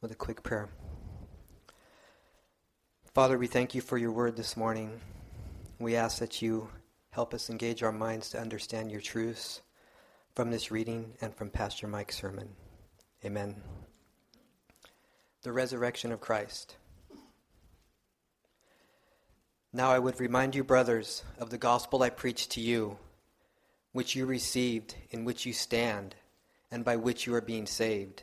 with 0.00 0.10
a 0.10 0.16
quick 0.16 0.42
prayer. 0.42 0.70
Father, 3.12 3.36
we 3.36 3.46
thank 3.46 3.74
you 3.74 3.82
for 3.82 3.98
your 3.98 4.12
word 4.12 4.34
this 4.34 4.56
morning. 4.56 5.00
We 5.78 5.94
ask 5.94 6.18
that 6.20 6.40
you 6.40 6.68
help 7.10 7.34
us 7.34 7.50
engage 7.50 7.82
our 7.82 7.92
minds 7.92 8.30
to 8.30 8.40
understand 8.40 8.90
your 8.90 9.02
truths 9.02 9.60
from 10.34 10.50
this 10.50 10.70
reading 10.70 11.12
and 11.20 11.34
from 11.34 11.50
Pastor 11.50 11.86
Mike's 11.86 12.16
sermon. 12.16 12.48
Amen. 13.24 13.62
The 15.42 15.52
resurrection 15.52 16.12
of 16.12 16.20
Christ. 16.20 16.76
Now 19.72 19.90
I 19.90 19.98
would 19.98 20.18
remind 20.18 20.54
you, 20.54 20.64
brothers, 20.64 21.24
of 21.38 21.50
the 21.50 21.58
gospel 21.58 22.02
I 22.02 22.10
preached 22.10 22.52
to 22.52 22.60
you, 22.60 22.96
which 23.92 24.16
you 24.16 24.24
received, 24.24 24.94
in 25.10 25.24
which 25.26 25.44
you 25.44 25.52
stand, 25.52 26.14
and 26.70 26.84
by 26.84 26.96
which 26.96 27.26
you 27.26 27.34
are 27.34 27.42
being 27.42 27.66
saved. 27.66 28.22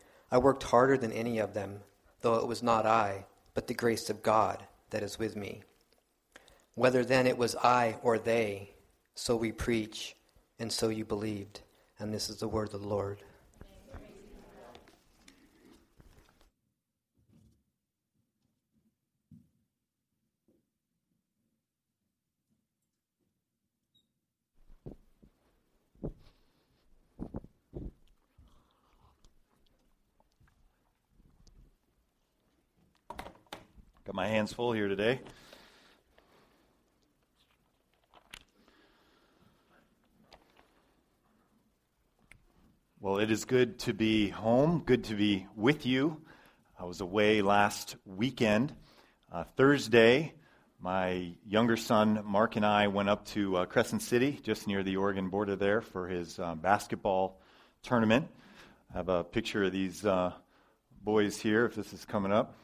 I 0.31 0.37
worked 0.37 0.63
harder 0.63 0.97
than 0.97 1.11
any 1.11 1.39
of 1.39 1.53
them, 1.53 1.81
though 2.21 2.35
it 2.35 2.47
was 2.47 2.63
not 2.63 2.85
I 2.85 3.25
but 3.53 3.67
the 3.67 3.73
grace 3.73 4.09
of 4.09 4.23
God 4.23 4.63
that 4.91 5.03
is 5.03 5.19
with 5.19 5.35
me. 5.35 5.63
Whether 6.75 7.03
then 7.03 7.27
it 7.27 7.37
was 7.37 7.55
I 7.57 7.97
or 8.01 8.17
they, 8.17 8.71
so 9.13 9.35
we 9.35 9.51
preach, 9.51 10.15
and 10.57 10.71
so 10.71 10.89
you 10.89 11.03
believed. 11.03 11.61
And 11.99 12.13
this 12.13 12.29
is 12.29 12.37
the 12.37 12.47
word 12.47 12.73
of 12.73 12.81
the 12.81 12.87
Lord. 12.87 13.23
Got 34.11 34.15
my 34.15 34.27
hands 34.27 34.51
full 34.51 34.73
here 34.73 34.89
today. 34.89 35.21
Well, 42.99 43.19
it 43.19 43.31
is 43.31 43.45
good 43.45 43.79
to 43.79 43.93
be 43.93 44.27
home, 44.27 44.83
good 44.85 45.05
to 45.05 45.15
be 45.15 45.47
with 45.55 45.85
you. 45.85 46.21
I 46.77 46.83
was 46.83 46.99
away 46.99 47.41
last 47.41 47.95
weekend. 48.05 48.75
Uh, 49.31 49.45
Thursday, 49.55 50.33
my 50.81 51.31
younger 51.47 51.77
son 51.77 52.21
Mark 52.25 52.57
and 52.57 52.65
I 52.65 52.87
went 52.87 53.07
up 53.07 53.23
to 53.27 53.55
uh, 53.55 53.65
Crescent 53.65 54.01
City, 54.01 54.41
just 54.43 54.67
near 54.67 54.83
the 54.83 54.97
Oregon 54.97 55.29
border 55.29 55.55
there, 55.55 55.79
for 55.79 56.09
his 56.09 56.37
uh, 56.37 56.55
basketball 56.55 57.39
tournament. 57.81 58.27
I 58.93 58.97
have 58.97 59.07
a 59.07 59.23
picture 59.23 59.63
of 59.63 59.71
these 59.71 60.05
uh, 60.05 60.33
boys 61.01 61.39
here, 61.39 61.65
if 61.65 61.75
this 61.75 61.93
is 61.93 62.03
coming 62.03 62.33
up. 62.33 62.57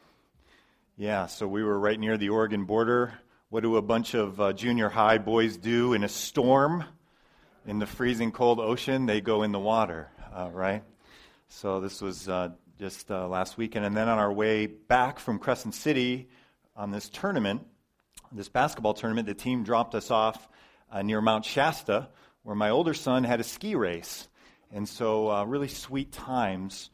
Yeah, 1.00 1.26
so 1.26 1.46
we 1.46 1.62
were 1.62 1.78
right 1.78 1.96
near 1.96 2.18
the 2.18 2.30
Oregon 2.30 2.64
border. 2.64 3.12
What 3.50 3.62
do 3.62 3.76
a 3.76 3.82
bunch 3.82 4.14
of 4.14 4.40
uh, 4.40 4.52
junior 4.52 4.88
high 4.88 5.18
boys 5.18 5.56
do 5.56 5.92
in 5.92 6.02
a 6.02 6.08
storm 6.08 6.82
in 7.64 7.78
the 7.78 7.86
freezing 7.86 8.32
cold 8.32 8.58
ocean? 8.58 9.06
They 9.06 9.20
go 9.20 9.44
in 9.44 9.52
the 9.52 9.60
water, 9.60 10.10
uh, 10.34 10.48
right? 10.52 10.82
So 11.46 11.78
this 11.78 12.02
was 12.02 12.28
uh, 12.28 12.48
just 12.80 13.12
uh, 13.12 13.28
last 13.28 13.56
weekend. 13.56 13.84
And 13.84 13.96
then 13.96 14.08
on 14.08 14.18
our 14.18 14.32
way 14.32 14.66
back 14.66 15.20
from 15.20 15.38
Crescent 15.38 15.76
City 15.76 16.30
on 16.74 16.90
this 16.90 17.08
tournament, 17.08 17.64
this 18.32 18.48
basketball 18.48 18.94
tournament, 18.94 19.28
the 19.28 19.34
team 19.34 19.62
dropped 19.62 19.94
us 19.94 20.10
off 20.10 20.48
uh, 20.90 21.02
near 21.02 21.20
Mount 21.20 21.44
Shasta, 21.44 22.08
where 22.42 22.56
my 22.56 22.70
older 22.70 22.92
son 22.92 23.22
had 23.22 23.38
a 23.38 23.44
ski 23.44 23.76
race. 23.76 24.26
And 24.72 24.88
so, 24.88 25.30
uh, 25.30 25.44
really 25.44 25.68
sweet 25.68 26.10
times 26.10 26.90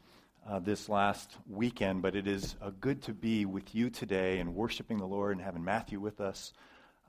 uh, 0.47 0.59
this 0.59 0.89
last 0.89 1.35
weekend, 1.49 2.01
but 2.01 2.15
it 2.15 2.27
is 2.27 2.55
uh, 2.61 2.69
good 2.79 3.01
to 3.03 3.13
be 3.13 3.45
with 3.45 3.73
you 3.73 3.89
today 3.89 4.39
and 4.39 4.53
worshiping 4.53 4.97
the 4.97 5.05
Lord 5.05 5.35
and 5.35 5.41
having 5.41 5.63
Matthew 5.63 5.99
with 5.99 6.21
us. 6.21 6.53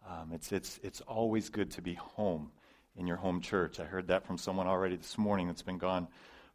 Um, 0.08 0.30
it's, 0.32 0.52
it's, 0.52 0.80
it's 0.82 1.00
always 1.02 1.50
good 1.50 1.70
to 1.72 1.82
be 1.82 1.94
home 1.94 2.50
in 2.96 3.06
your 3.06 3.16
home 3.16 3.40
church. 3.40 3.78
I 3.78 3.84
heard 3.84 4.08
that 4.08 4.26
from 4.26 4.38
someone 4.38 4.66
already 4.66 4.96
this 4.96 5.18
morning 5.18 5.48
that's 5.48 5.62
been 5.62 5.78
gone 5.78 6.08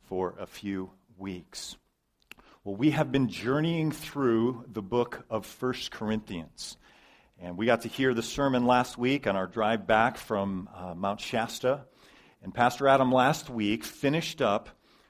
for 0.03 0.33
a 0.39 0.47
few 0.47 0.89
weeks. 1.17 1.75
Well, 2.63 2.75
we 2.75 2.91
have 2.91 3.11
been 3.11 3.27
journeying 3.27 3.91
through 3.91 4.65
the 4.71 4.81
book 4.81 5.25
of 5.29 5.45
First 5.45 5.91
Corinthians. 5.91 6.77
And 7.39 7.57
we 7.57 7.65
got 7.65 7.81
to 7.81 7.87
hear 7.87 8.13
the 8.13 8.23
sermon 8.23 8.65
last 8.65 8.97
week 8.97 9.27
on 9.27 9.35
our 9.35 9.47
drive 9.47 9.85
back 9.87 10.17
from 10.17 10.69
uh, 10.75 10.93
Mount 10.95 11.19
Shasta. 11.19 11.81
And 12.43 12.53
Pastor 12.53 12.87
Adam 12.87 13.11
last 13.11 13.49
week 13.49 13.83
finished 13.83 14.41
up 14.41 14.69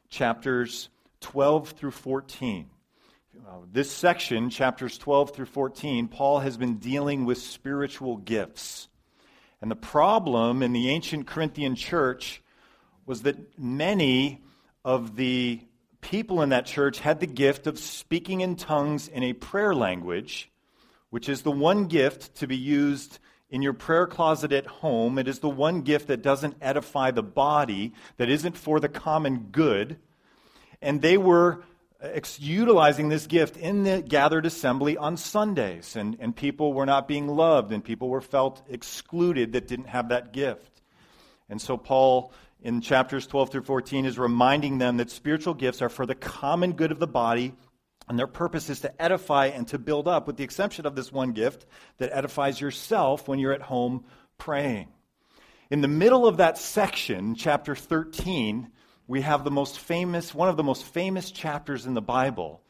chapters 0.09 0.89
12 1.21 1.69
through 1.69 1.91
14. 1.91 2.69
Uh, 3.47 3.57
this 3.71 3.89
section, 3.89 4.49
chapters 4.49 4.97
12 4.97 5.33
through 5.33 5.45
14, 5.45 6.07
Paul 6.07 6.39
has 6.39 6.57
been 6.57 6.77
dealing 6.77 7.25
with 7.25 7.37
spiritual 7.37 8.17
gifts. 8.17 8.89
And 9.61 9.71
the 9.71 9.75
problem 9.75 10.61
in 10.61 10.73
the 10.73 10.89
ancient 10.89 11.27
Corinthian 11.27 11.75
church 11.75 12.41
was 13.05 13.21
that 13.21 13.57
many 13.57 14.43
of 14.83 15.15
the 15.15 15.61
people 16.01 16.41
in 16.41 16.49
that 16.49 16.65
church 16.65 16.99
had 16.99 17.19
the 17.19 17.27
gift 17.27 17.67
of 17.67 17.79
speaking 17.79 18.41
in 18.41 18.55
tongues 18.55 19.07
in 19.07 19.23
a 19.23 19.33
prayer 19.33 19.73
language, 19.73 20.51
which 21.09 21.29
is 21.29 21.43
the 21.43 21.51
one 21.51 21.85
gift 21.85 22.35
to 22.35 22.47
be 22.47 22.57
used 22.57 23.19
in 23.49 23.61
your 23.61 23.73
prayer 23.73 24.07
closet 24.07 24.51
at 24.51 24.65
home. 24.65 25.19
It 25.19 25.27
is 25.27 25.39
the 25.39 25.49
one 25.49 25.81
gift 25.81 26.07
that 26.07 26.21
doesn't 26.21 26.55
edify 26.61 27.11
the 27.11 27.23
body, 27.23 27.93
that 28.17 28.29
isn't 28.29 28.57
for 28.57 28.79
the 28.79 28.89
common 28.89 29.49
good 29.51 29.97
and 30.81 31.01
they 31.01 31.17
were 31.17 31.63
uh, 32.03 32.07
ex- 32.13 32.39
utilizing 32.39 33.09
this 33.09 33.27
gift 33.27 33.57
in 33.57 33.83
the 33.83 34.01
gathered 34.01 34.45
assembly 34.45 34.97
on 34.97 35.17
Sundays. 35.17 35.95
And, 35.95 36.17
and 36.19 36.35
people 36.35 36.73
were 36.73 36.85
not 36.85 37.07
being 37.07 37.27
loved, 37.27 37.71
and 37.71 37.83
people 37.83 38.09
were 38.09 38.21
felt 38.21 38.61
excluded 38.69 39.53
that 39.53 39.67
didn't 39.67 39.87
have 39.87 40.09
that 40.09 40.33
gift. 40.33 40.81
And 41.49 41.61
so, 41.61 41.77
Paul, 41.77 42.33
in 42.61 42.81
chapters 42.81 43.27
12 43.27 43.51
through 43.51 43.63
14, 43.63 44.05
is 44.05 44.17
reminding 44.17 44.77
them 44.77 44.97
that 44.97 45.11
spiritual 45.11 45.53
gifts 45.53 45.81
are 45.81 45.89
for 45.89 46.05
the 46.05 46.15
common 46.15 46.73
good 46.73 46.91
of 46.91 46.99
the 46.99 47.07
body, 47.07 47.53
and 48.07 48.17
their 48.17 48.27
purpose 48.27 48.69
is 48.69 48.81
to 48.81 49.01
edify 49.01 49.47
and 49.47 49.67
to 49.67 49.77
build 49.77 50.07
up, 50.07 50.27
with 50.27 50.37
the 50.37 50.43
exception 50.43 50.85
of 50.85 50.95
this 50.95 51.11
one 51.11 51.33
gift 51.33 51.65
that 51.97 52.11
edifies 52.11 52.59
yourself 52.59 53.27
when 53.27 53.37
you're 53.37 53.53
at 53.53 53.61
home 53.61 54.05
praying. 54.37 54.87
In 55.69 55.81
the 55.81 55.87
middle 55.87 56.27
of 56.27 56.37
that 56.37 56.57
section, 56.57 57.35
chapter 57.35 57.75
13, 57.75 58.69
we 59.11 59.19
have 59.19 59.43
the 59.43 59.51
most 59.51 59.77
famous, 59.77 60.33
one 60.33 60.47
of 60.47 60.55
the 60.55 60.63
most 60.63 60.85
famous 60.85 61.31
chapters 61.31 61.85
in 61.85 61.93
the 61.93 62.01
Bible. 62.01 62.61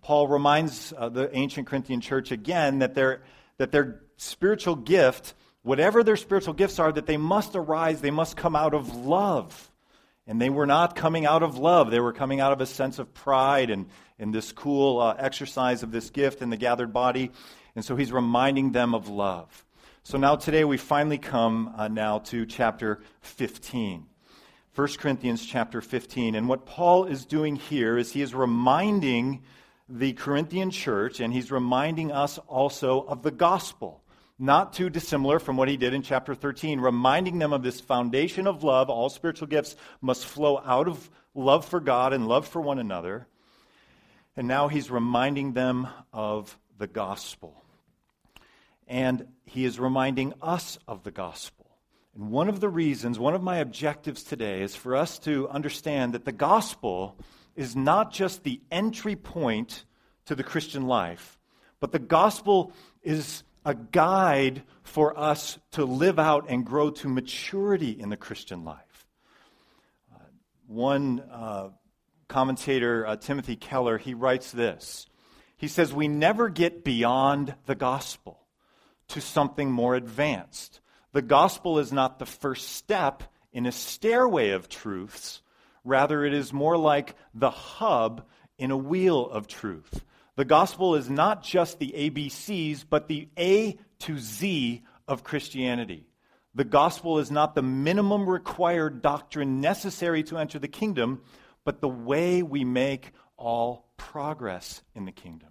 Paul 0.00 0.28
reminds 0.28 0.94
uh, 0.96 1.08
the 1.08 1.36
ancient 1.36 1.66
Corinthian 1.66 2.00
church 2.00 2.30
again 2.30 2.78
that 2.78 2.94
their, 2.94 3.22
that 3.56 3.72
their 3.72 4.02
spiritual 4.16 4.76
gift, 4.76 5.34
whatever 5.62 6.04
their 6.04 6.14
spiritual 6.14 6.54
gifts 6.54 6.78
are, 6.78 6.92
that 6.92 7.06
they 7.06 7.16
must 7.16 7.56
arise, 7.56 8.00
they 8.00 8.12
must 8.12 8.36
come 8.36 8.54
out 8.54 8.74
of 8.74 8.94
love. 8.94 9.72
And 10.24 10.40
they 10.40 10.50
were 10.50 10.66
not 10.66 10.94
coming 10.94 11.26
out 11.26 11.42
of 11.42 11.58
love. 11.58 11.90
They 11.90 11.98
were 11.98 12.12
coming 12.12 12.38
out 12.38 12.52
of 12.52 12.60
a 12.60 12.66
sense 12.66 13.00
of 13.00 13.12
pride 13.12 13.68
and, 13.68 13.86
and 14.20 14.32
this 14.32 14.52
cool 14.52 15.00
uh, 15.00 15.16
exercise 15.18 15.82
of 15.82 15.90
this 15.90 16.10
gift 16.10 16.42
in 16.42 16.50
the 16.50 16.56
gathered 16.56 16.92
body. 16.92 17.32
And 17.74 17.84
so 17.84 17.96
he's 17.96 18.12
reminding 18.12 18.70
them 18.70 18.94
of 18.94 19.08
love. 19.08 19.64
So 20.04 20.16
now 20.16 20.36
today 20.36 20.62
we 20.62 20.76
finally 20.76 21.18
come 21.18 21.74
uh, 21.76 21.88
now 21.88 22.20
to 22.20 22.46
chapter 22.46 23.02
15. 23.22 24.07
1 24.78 24.86
Corinthians 24.98 25.44
chapter 25.44 25.80
15. 25.80 26.36
And 26.36 26.48
what 26.48 26.64
Paul 26.64 27.06
is 27.06 27.24
doing 27.24 27.56
here 27.56 27.98
is 27.98 28.12
he 28.12 28.22
is 28.22 28.32
reminding 28.32 29.42
the 29.88 30.12
Corinthian 30.12 30.70
church, 30.70 31.18
and 31.18 31.32
he's 31.32 31.50
reminding 31.50 32.12
us 32.12 32.38
also 32.46 33.00
of 33.00 33.24
the 33.24 33.32
gospel. 33.32 34.04
Not 34.38 34.72
too 34.72 34.88
dissimilar 34.88 35.40
from 35.40 35.56
what 35.56 35.68
he 35.68 35.76
did 35.76 35.94
in 35.94 36.02
chapter 36.02 36.32
13, 36.32 36.78
reminding 36.78 37.40
them 37.40 37.52
of 37.52 37.64
this 37.64 37.80
foundation 37.80 38.46
of 38.46 38.62
love. 38.62 38.88
All 38.88 39.08
spiritual 39.08 39.48
gifts 39.48 39.74
must 40.00 40.24
flow 40.24 40.62
out 40.64 40.86
of 40.86 41.10
love 41.34 41.64
for 41.64 41.80
God 41.80 42.12
and 42.12 42.28
love 42.28 42.46
for 42.46 42.62
one 42.62 42.78
another. 42.78 43.26
And 44.36 44.46
now 44.46 44.68
he's 44.68 44.92
reminding 44.92 45.54
them 45.54 45.88
of 46.12 46.56
the 46.78 46.86
gospel. 46.86 47.60
And 48.86 49.26
he 49.44 49.64
is 49.64 49.80
reminding 49.80 50.34
us 50.40 50.78
of 50.86 51.02
the 51.02 51.10
gospel. 51.10 51.57
And 52.18 52.30
one 52.30 52.48
of 52.48 52.58
the 52.58 52.68
reasons, 52.68 53.16
one 53.16 53.34
of 53.34 53.42
my 53.44 53.58
objectives 53.58 54.24
today 54.24 54.62
is 54.62 54.74
for 54.74 54.96
us 54.96 55.20
to 55.20 55.48
understand 55.48 56.14
that 56.14 56.24
the 56.24 56.32
gospel 56.32 57.16
is 57.54 57.76
not 57.76 58.12
just 58.12 58.42
the 58.42 58.60
entry 58.72 59.14
point 59.14 59.84
to 60.26 60.34
the 60.34 60.42
Christian 60.42 60.88
life, 60.88 61.38
but 61.78 61.92
the 61.92 62.00
gospel 62.00 62.72
is 63.04 63.44
a 63.64 63.74
guide 63.74 64.64
for 64.82 65.16
us 65.16 65.60
to 65.72 65.84
live 65.84 66.18
out 66.18 66.46
and 66.48 66.66
grow 66.66 66.90
to 66.90 67.08
maturity 67.08 67.90
in 67.90 68.08
the 68.08 68.16
Christian 68.16 68.64
life. 68.64 69.06
Uh, 70.12 70.18
one 70.66 71.20
uh, 71.30 71.68
commentator, 72.26 73.06
uh, 73.06 73.14
Timothy 73.14 73.54
Keller, 73.54 73.96
he 73.96 74.14
writes 74.14 74.50
this. 74.50 75.06
He 75.56 75.68
says, 75.68 75.92
We 75.92 76.08
never 76.08 76.48
get 76.48 76.82
beyond 76.82 77.54
the 77.66 77.76
gospel 77.76 78.40
to 79.08 79.20
something 79.20 79.70
more 79.70 79.94
advanced. 79.94 80.80
The 81.12 81.22
gospel 81.22 81.78
is 81.78 81.92
not 81.92 82.18
the 82.18 82.26
first 82.26 82.68
step 82.70 83.22
in 83.52 83.66
a 83.66 83.72
stairway 83.72 84.50
of 84.50 84.68
truths. 84.68 85.40
Rather, 85.84 86.24
it 86.24 86.34
is 86.34 86.52
more 86.52 86.76
like 86.76 87.14
the 87.34 87.50
hub 87.50 88.26
in 88.58 88.70
a 88.70 88.76
wheel 88.76 89.28
of 89.28 89.46
truth. 89.46 90.04
The 90.36 90.44
gospel 90.44 90.94
is 90.94 91.08
not 91.08 91.42
just 91.42 91.78
the 91.78 91.92
ABCs, 91.96 92.84
but 92.88 93.08
the 93.08 93.28
A 93.38 93.78
to 94.00 94.18
Z 94.18 94.82
of 95.06 95.24
Christianity. 95.24 96.06
The 96.54 96.64
gospel 96.64 97.18
is 97.18 97.30
not 97.30 97.54
the 97.54 97.62
minimum 97.62 98.28
required 98.28 99.02
doctrine 99.02 99.60
necessary 99.60 100.22
to 100.24 100.38
enter 100.38 100.58
the 100.58 100.68
kingdom, 100.68 101.22
but 101.64 101.80
the 101.80 101.88
way 101.88 102.42
we 102.42 102.64
make 102.64 103.12
all 103.36 103.88
progress 103.96 104.82
in 104.94 105.04
the 105.04 105.12
kingdom. 105.12 105.50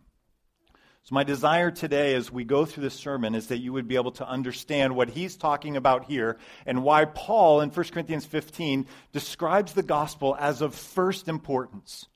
So, 1.08 1.16
my 1.16 1.24
desire 1.24 1.72
today 1.72 2.16
as 2.16 2.34
we 2.34 2.44
go 2.44 2.66
through 2.66 2.84
this 2.84 2.94
sermon 2.94 3.34
is 3.34 3.48
that 3.48 3.60
you 3.60 3.72
would 3.72 3.88
be 3.88 3.96
able 3.96 4.12
to 4.12 4.28
understand 4.28 4.94
what 4.94 5.08
he's 5.08 5.38
talking 5.38 5.78
about 5.78 6.04
here 6.04 6.36
and 6.66 6.84
why 6.84 7.06
Paul 7.06 7.62
in 7.62 7.70
1 7.70 7.86
Corinthians 7.94 8.26
15 8.26 8.86
describes 9.14 9.72
the 9.72 9.84
gospel 9.84 10.36
as 10.38 10.62
of 10.62 10.76
first 10.76 11.30
importance. 11.30 12.08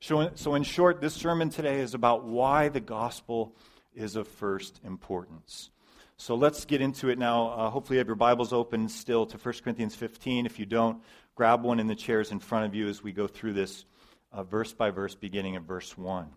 So, 0.00 0.30
so, 0.34 0.56
in 0.56 0.62
short, 0.62 1.00
this 1.00 1.14
sermon 1.14 1.48
today 1.48 1.80
is 1.80 1.94
about 1.94 2.26
why 2.26 2.68
the 2.68 2.80
gospel 2.80 3.56
is 3.94 4.14
of 4.14 4.28
first 4.28 4.78
importance. 4.84 5.70
So, 6.18 6.34
let's 6.34 6.66
get 6.66 6.82
into 6.82 7.08
it 7.08 7.18
now. 7.18 7.48
Uh, 7.48 7.70
hopefully, 7.70 7.96
you 7.96 8.00
have 8.00 8.08
your 8.08 8.16
Bibles 8.16 8.52
open 8.52 8.90
still 8.90 9.24
to 9.24 9.38
1 9.38 9.54
Corinthians 9.64 9.94
15. 9.94 10.44
If 10.44 10.58
you 10.58 10.66
don't, 10.66 11.02
grab 11.34 11.62
one 11.62 11.80
in 11.80 11.86
the 11.86 11.96
chairs 11.96 12.30
in 12.30 12.40
front 12.40 12.66
of 12.66 12.74
you 12.74 12.88
as 12.88 13.02
we 13.02 13.12
go 13.12 13.26
through 13.26 13.54
this 13.54 13.86
uh, 14.32 14.42
verse 14.42 14.74
by 14.74 14.90
verse, 14.90 15.14
beginning 15.14 15.56
at 15.56 15.62
verse 15.62 15.96
1. 15.96 16.28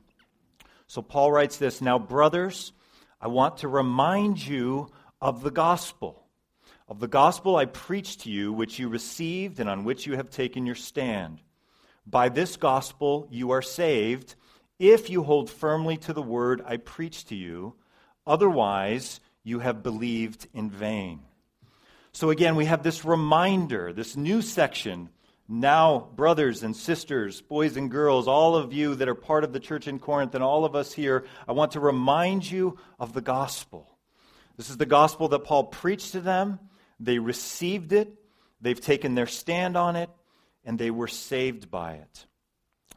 So 0.92 1.02
Paul 1.02 1.32
writes 1.32 1.56
this 1.56 1.80
Now, 1.80 1.98
brothers, 1.98 2.74
I 3.22 3.30
want 3.30 3.60
to 3.60 3.70
remind 3.70 4.46
you 4.46 4.90
of 5.22 5.42
the 5.42 5.50
gospel, 5.50 6.26
of 6.86 7.00
the 7.00 7.08
gospel 7.08 7.56
I 7.56 7.64
preached 7.64 8.24
to 8.24 8.30
you, 8.30 8.52
which 8.52 8.78
you 8.78 8.90
received 8.90 9.62
and 9.62 9.70
on 9.70 9.86
which 9.86 10.06
you 10.06 10.18
have 10.18 10.30
taken 10.30 10.66
your 10.66 10.76
stand. 10.76 11.42
By 12.06 12.28
this 12.28 12.58
gospel 12.58 13.26
you 13.32 13.52
are 13.52 13.62
saved, 13.62 14.36
if 14.80 15.10
you 15.10 15.24
hold 15.24 15.50
firmly 15.50 15.96
to 15.96 16.12
the 16.12 16.22
word 16.22 16.62
I 16.66 16.76
preached 16.76 17.30
to 17.30 17.36
you. 17.36 17.76
Otherwise, 18.28 19.22
you 19.46 19.60
have 19.60 19.84
believed 19.84 20.50
in 20.54 20.70
vain. 20.70 21.22
So 22.12 22.32
again, 22.32 22.58
we 22.58 22.66
have 22.66 22.84
this 22.84 23.06
reminder, 23.06 23.94
this 23.94 24.18
new 24.18 24.42
section 24.42 25.08
now, 25.52 26.08
brothers 26.16 26.64
and 26.64 26.74
sisters, 26.74 27.42
boys 27.42 27.76
and 27.76 27.92
girls, 27.92 28.26
all 28.26 28.56
of 28.56 28.72
you 28.72 28.96
that 28.96 29.10
are 29.10 29.16
part 29.16 29.44
of 29.44 29.52
the 29.52 29.60
church 29.60 29.86
in 29.86 30.00
Corinth, 30.00 30.34
and 30.34 30.42
all 30.42 30.64
of 30.64 30.78
us 30.78 30.94
here, 30.94 31.26
I 31.46 31.52
want 31.52 31.74
to 31.74 31.82
remind 31.82 32.50
you 32.50 32.78
of 32.98 33.12
the 33.12 33.20
gospel. 33.20 33.98
This 34.56 34.70
is 34.70 34.78
the 34.78 34.86
gospel 34.86 35.28
that 35.28 35.44
Paul 35.44 35.66
preached 35.66 36.14
to 36.14 36.22
them. 36.22 36.58
They 37.02 37.20
received 37.20 37.92
it, 37.92 38.14
they've 38.62 38.80
taken 38.80 39.14
their 39.14 39.28
stand 39.28 39.76
on 39.76 39.98
it, 39.98 40.10
and 40.64 40.80
they 40.80 40.90
were 40.90 41.10
saved 41.10 41.70
by 41.70 41.96
it. 41.96 42.26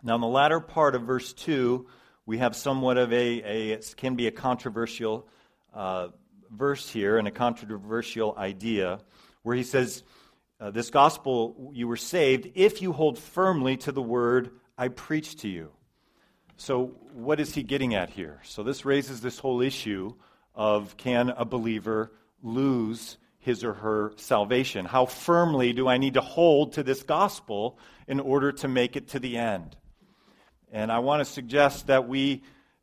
Now, 0.05 0.15
in 0.15 0.21
the 0.21 0.29
latter 0.29 0.61
part 0.61 0.95
of 0.95 1.03
verse 1.03 1.33
2, 1.33 1.89
we 2.25 2.39
have 2.39 2.55
somewhat 2.55 2.99
of 2.99 3.13
a, 3.13 3.73
a 3.75 3.79
can 3.97 4.15
be 4.15 4.29
a 4.29 4.31
controversial 4.31 5.27
uh, 5.75 6.09
verse 6.53 6.89
here 6.89 7.19
and 7.19 7.27
a 7.27 7.33
controversial 7.33 8.33
idea 8.39 9.01
where 9.43 9.57
he 9.57 9.65
says, 9.65 10.05
uh, 10.61 10.71
this 10.71 10.91
gospel, 10.91 11.73
you 11.75 11.89
were 11.89 11.97
saved 11.97 12.51
if 12.55 12.81
you 12.81 12.93
hold 12.93 13.19
firmly 13.19 13.77
to 13.79 13.93
the 13.93 14.03
word 14.03 14.51
I 14.79 14.89
preach 14.89 15.37
to 15.39 15.49
you. 15.49 15.71
So, 16.57 16.93
what 17.13 17.41
is 17.41 17.55
he 17.55 17.63
getting 17.63 17.95
at 17.95 18.11
here? 18.11 18.41
So, 18.45 18.63
this 18.63 18.85
raises 18.85 19.21
this 19.21 19.39
whole 19.39 19.61
issue 19.61 20.15
of 20.55 20.97
can 20.97 21.31
a 21.31 21.45
believer 21.45 22.13
lose 22.43 23.17
his 23.39 23.65
or 23.65 23.75
her 23.75 24.13
salvation? 24.17 24.87
How 24.87 25.07
firmly 25.07 25.73
do 25.73 25.89
I 25.89 25.99
need 25.99 26.15
to 26.15 26.21
hold 26.21 26.75
to 26.75 26.83
this 26.83 27.03
gospel 27.03 27.79
in 28.07 28.21
order 28.21 28.53
to 28.53 28.69
make 28.69 28.97
it 28.97 29.09
to 29.09 29.19
the 29.19 29.37
end? 29.37 29.77
And 30.73 30.91
I 30.91 31.01
want 31.01 31.21
to 31.21 31.25
suggest 31.25 31.89
that 31.89 32.09
we 32.09 32.43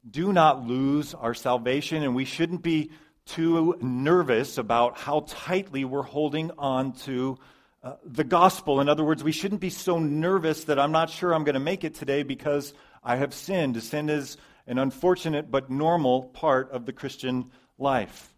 do 0.10 0.34
not 0.34 0.66
lose 0.66 1.14
our 1.14 1.34
salvation 1.34 2.04
and 2.04 2.16
we 2.16 2.26
shouldn't 2.26 2.62
be 2.62 2.92
too 3.26 3.78
nervous 3.82 4.58
about 4.58 4.98
how 4.98 5.26
tightly 5.28 5.86
we're 5.86 6.02
holding 6.02 6.52
on 6.58 6.94
to 6.94 7.38
uh, 7.84 7.96
the 8.06 8.24
gospel. 8.24 8.80
In 8.80 8.90
other 8.90 9.04
words, 9.04 9.24
we 9.24 9.32
shouldn't 9.32 9.62
be 9.62 9.70
so 9.70 9.98
nervous 9.98 10.66
that 10.66 10.80
I'm 10.80 10.92
not 10.92 11.10
sure 11.10 11.34
I'm 11.34 11.44
going 11.44 11.56
to 11.56 11.60
make 11.60 11.84
it 11.84 11.96
today 11.96 12.24
because 12.24 12.74
I 13.04 13.16
have 13.16 13.34
sinned. 13.34 13.82
Sin 13.82 14.10
is 14.10 14.38
an 14.68 14.78
unfortunate 14.78 15.50
but 15.50 15.70
normal 15.70 16.26
part 16.26 16.72
of 16.72 16.86
the 16.86 16.94
Christian 16.94 17.52
life. 17.80 18.34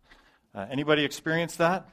Uh, 0.55 0.65
anybody 0.69 1.03
experience 1.03 1.57
that? 1.57 1.89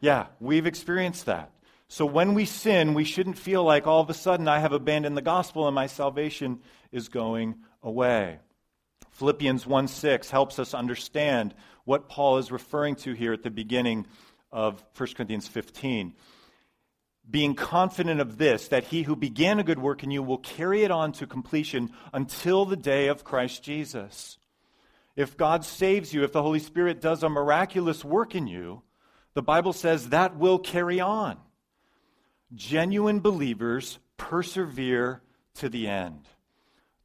Yeah, 0.00 0.26
we've 0.38 0.66
experienced 0.66 1.26
that. 1.26 1.50
So 1.88 2.06
when 2.06 2.34
we 2.34 2.44
sin, 2.44 2.94
we 2.94 3.04
shouldn't 3.04 3.36
feel 3.36 3.64
like 3.64 3.88
all 3.88 4.00
of 4.00 4.08
a 4.08 4.14
sudden 4.14 4.46
I 4.46 4.60
have 4.60 4.72
abandoned 4.72 5.16
the 5.16 5.22
gospel 5.22 5.66
and 5.66 5.74
my 5.74 5.88
salvation 5.88 6.60
is 6.92 7.08
going 7.08 7.56
away. 7.82 8.38
Philippians 9.10 9.66
1 9.66 9.88
6 9.88 10.30
helps 10.30 10.58
us 10.60 10.72
understand 10.72 11.54
what 11.84 12.08
Paul 12.08 12.38
is 12.38 12.52
referring 12.52 12.94
to 12.96 13.12
here 13.12 13.32
at 13.32 13.42
the 13.42 13.50
beginning 13.50 14.06
of 14.52 14.84
1 14.96 15.08
Corinthians 15.14 15.48
15. 15.48 16.14
Being 17.30 17.54
confident 17.54 18.20
of 18.20 18.38
this, 18.38 18.68
that 18.68 18.84
he 18.84 19.02
who 19.02 19.14
began 19.14 19.60
a 19.60 19.64
good 19.64 19.78
work 19.78 20.02
in 20.02 20.10
you 20.10 20.22
will 20.22 20.38
carry 20.38 20.82
it 20.82 20.90
on 20.90 21.12
to 21.12 21.26
completion 21.26 21.90
until 22.12 22.64
the 22.64 22.76
day 22.76 23.06
of 23.08 23.24
Christ 23.24 23.62
Jesus. 23.62 24.38
If 25.16 25.36
God 25.36 25.64
saves 25.64 26.12
you, 26.12 26.24
if 26.24 26.32
the 26.32 26.42
Holy 26.42 26.58
Spirit 26.58 27.00
does 27.00 27.22
a 27.22 27.28
miraculous 27.28 28.04
work 28.04 28.34
in 28.34 28.46
you, 28.46 28.82
the 29.34 29.42
Bible 29.42 29.72
says 29.72 30.08
that 30.08 30.36
will 30.36 30.58
carry 30.58 30.98
on. 31.00 31.38
Genuine 32.54 33.20
believers 33.20 33.98
persevere 34.16 35.22
to 35.54 35.68
the 35.68 35.86
end. 35.86 36.28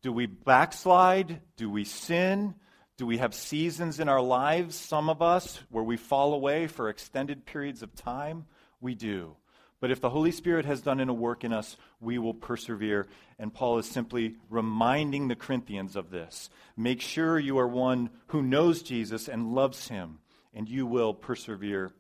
Do 0.02 0.12
we 0.12 0.26
backslide? 0.26 1.42
Do 1.58 1.70
we 1.70 1.84
sin? 1.84 2.56
Do 2.98 3.06
we 3.06 3.18
have 3.18 3.34
seasons 3.34 4.00
in 4.00 4.08
our 4.08 4.22
lives, 4.22 4.76
some 4.76 5.10
of 5.10 5.22
us, 5.22 5.60
where 5.70 5.84
we 5.84 5.98
fall 5.98 6.34
away 6.34 6.68
for 6.68 6.88
extended 6.88 7.46
periods 7.46 7.84
of 7.84 7.94
time? 7.94 8.46
We 8.80 8.96
do. 8.96 9.36
But 9.82 9.92
if 9.92 10.00
the 10.00 10.10
Holy 10.10 10.32
Spirit 10.32 10.66
has 10.66 10.82
done 10.82 11.02
a 11.02 11.14
work 11.14 11.44
in 11.44 11.52
us, 11.52 11.76
we 12.00 12.18
will 12.18 12.34
persevere. 12.34 13.08
And 13.38 13.54
Paul 13.54 13.80
is 13.80 13.86
simply 13.86 14.36
reminding 14.50 15.28
the 15.28 15.36
Corinthians 15.36 15.98
of 15.98 16.10
this. 16.10 16.50
Make 16.78 17.02
sure 17.02 17.38
you 17.38 17.58
are 17.60 17.68
one 17.68 18.10
who 18.28 18.42
knows 18.42 18.82
Jesus 18.82 19.28
and 19.28 19.54
loves 19.54 19.90
him, 19.90 20.20
and 20.54 20.70
you 20.70 20.86
will 20.86 21.14
persevere. 21.14 21.92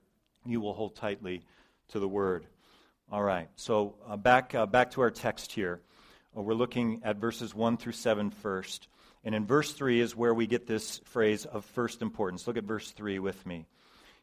You 0.45 0.61
will 0.61 0.73
hold 0.73 0.95
tightly 0.95 1.41
to 1.89 1.99
the 1.99 2.07
word. 2.07 2.47
All 3.11 3.21
right, 3.21 3.49
so 3.57 3.95
uh, 4.07 4.15
back, 4.15 4.55
uh, 4.55 4.65
back 4.65 4.91
to 4.91 5.01
our 5.01 5.11
text 5.11 5.51
here. 5.51 5.81
Uh, 6.35 6.41
we're 6.41 6.53
looking 6.53 7.01
at 7.03 7.17
verses 7.17 7.53
1 7.53 7.77
through 7.77 7.91
7 7.91 8.31
first. 8.31 8.87
And 9.25 9.33
in 9.33 9.45
verse 9.45 9.73
3 9.73 9.99
is 9.99 10.15
where 10.15 10.33
we 10.33 10.45
get 10.45 10.67
this 10.67 10.99
phrase 11.05 11.45
of 11.45 11.65
first 11.65 12.01
importance. 12.01 12.45
Look 12.47 12.57
at 12.57 12.63
verse 12.63 12.91
3 12.91 13.19
with 13.19 13.43
me. 13.45 13.65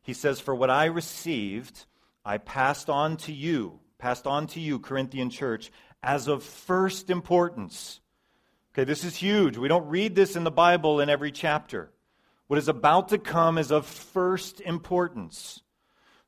He 0.01 0.15
says, 0.15 0.41
For 0.41 0.55
what 0.55 0.71
I 0.71 0.87
received, 0.87 1.85
I 2.25 2.39
passed 2.39 2.89
on 2.89 3.17
to 3.19 3.33
you, 3.33 3.81
passed 3.99 4.27
on 4.27 4.47
to 4.49 4.61
you, 4.61 4.79
Corinthian 4.79 5.29
church, 5.29 5.73
as 6.03 6.29
of 6.29 6.45
first 6.45 7.11
importance. 7.11 8.01
Okay, 8.73 8.85
this 8.85 9.05
is 9.05 9.17
huge. 9.17 9.59
We 9.59 9.69
don't 9.69 9.89
read 9.89 10.15
this 10.15 10.37
in 10.37 10.45
the 10.45 10.51
Bible 10.51 11.01
in 11.01 11.11
every 11.11 11.33
chapter. 11.33 11.91
What 12.47 12.59
is 12.59 12.69
about 12.69 13.09
to 13.09 13.19
come 13.19 13.59
is 13.59 13.71
of 13.71 13.87
first 13.87 14.61
importance. 14.61 15.63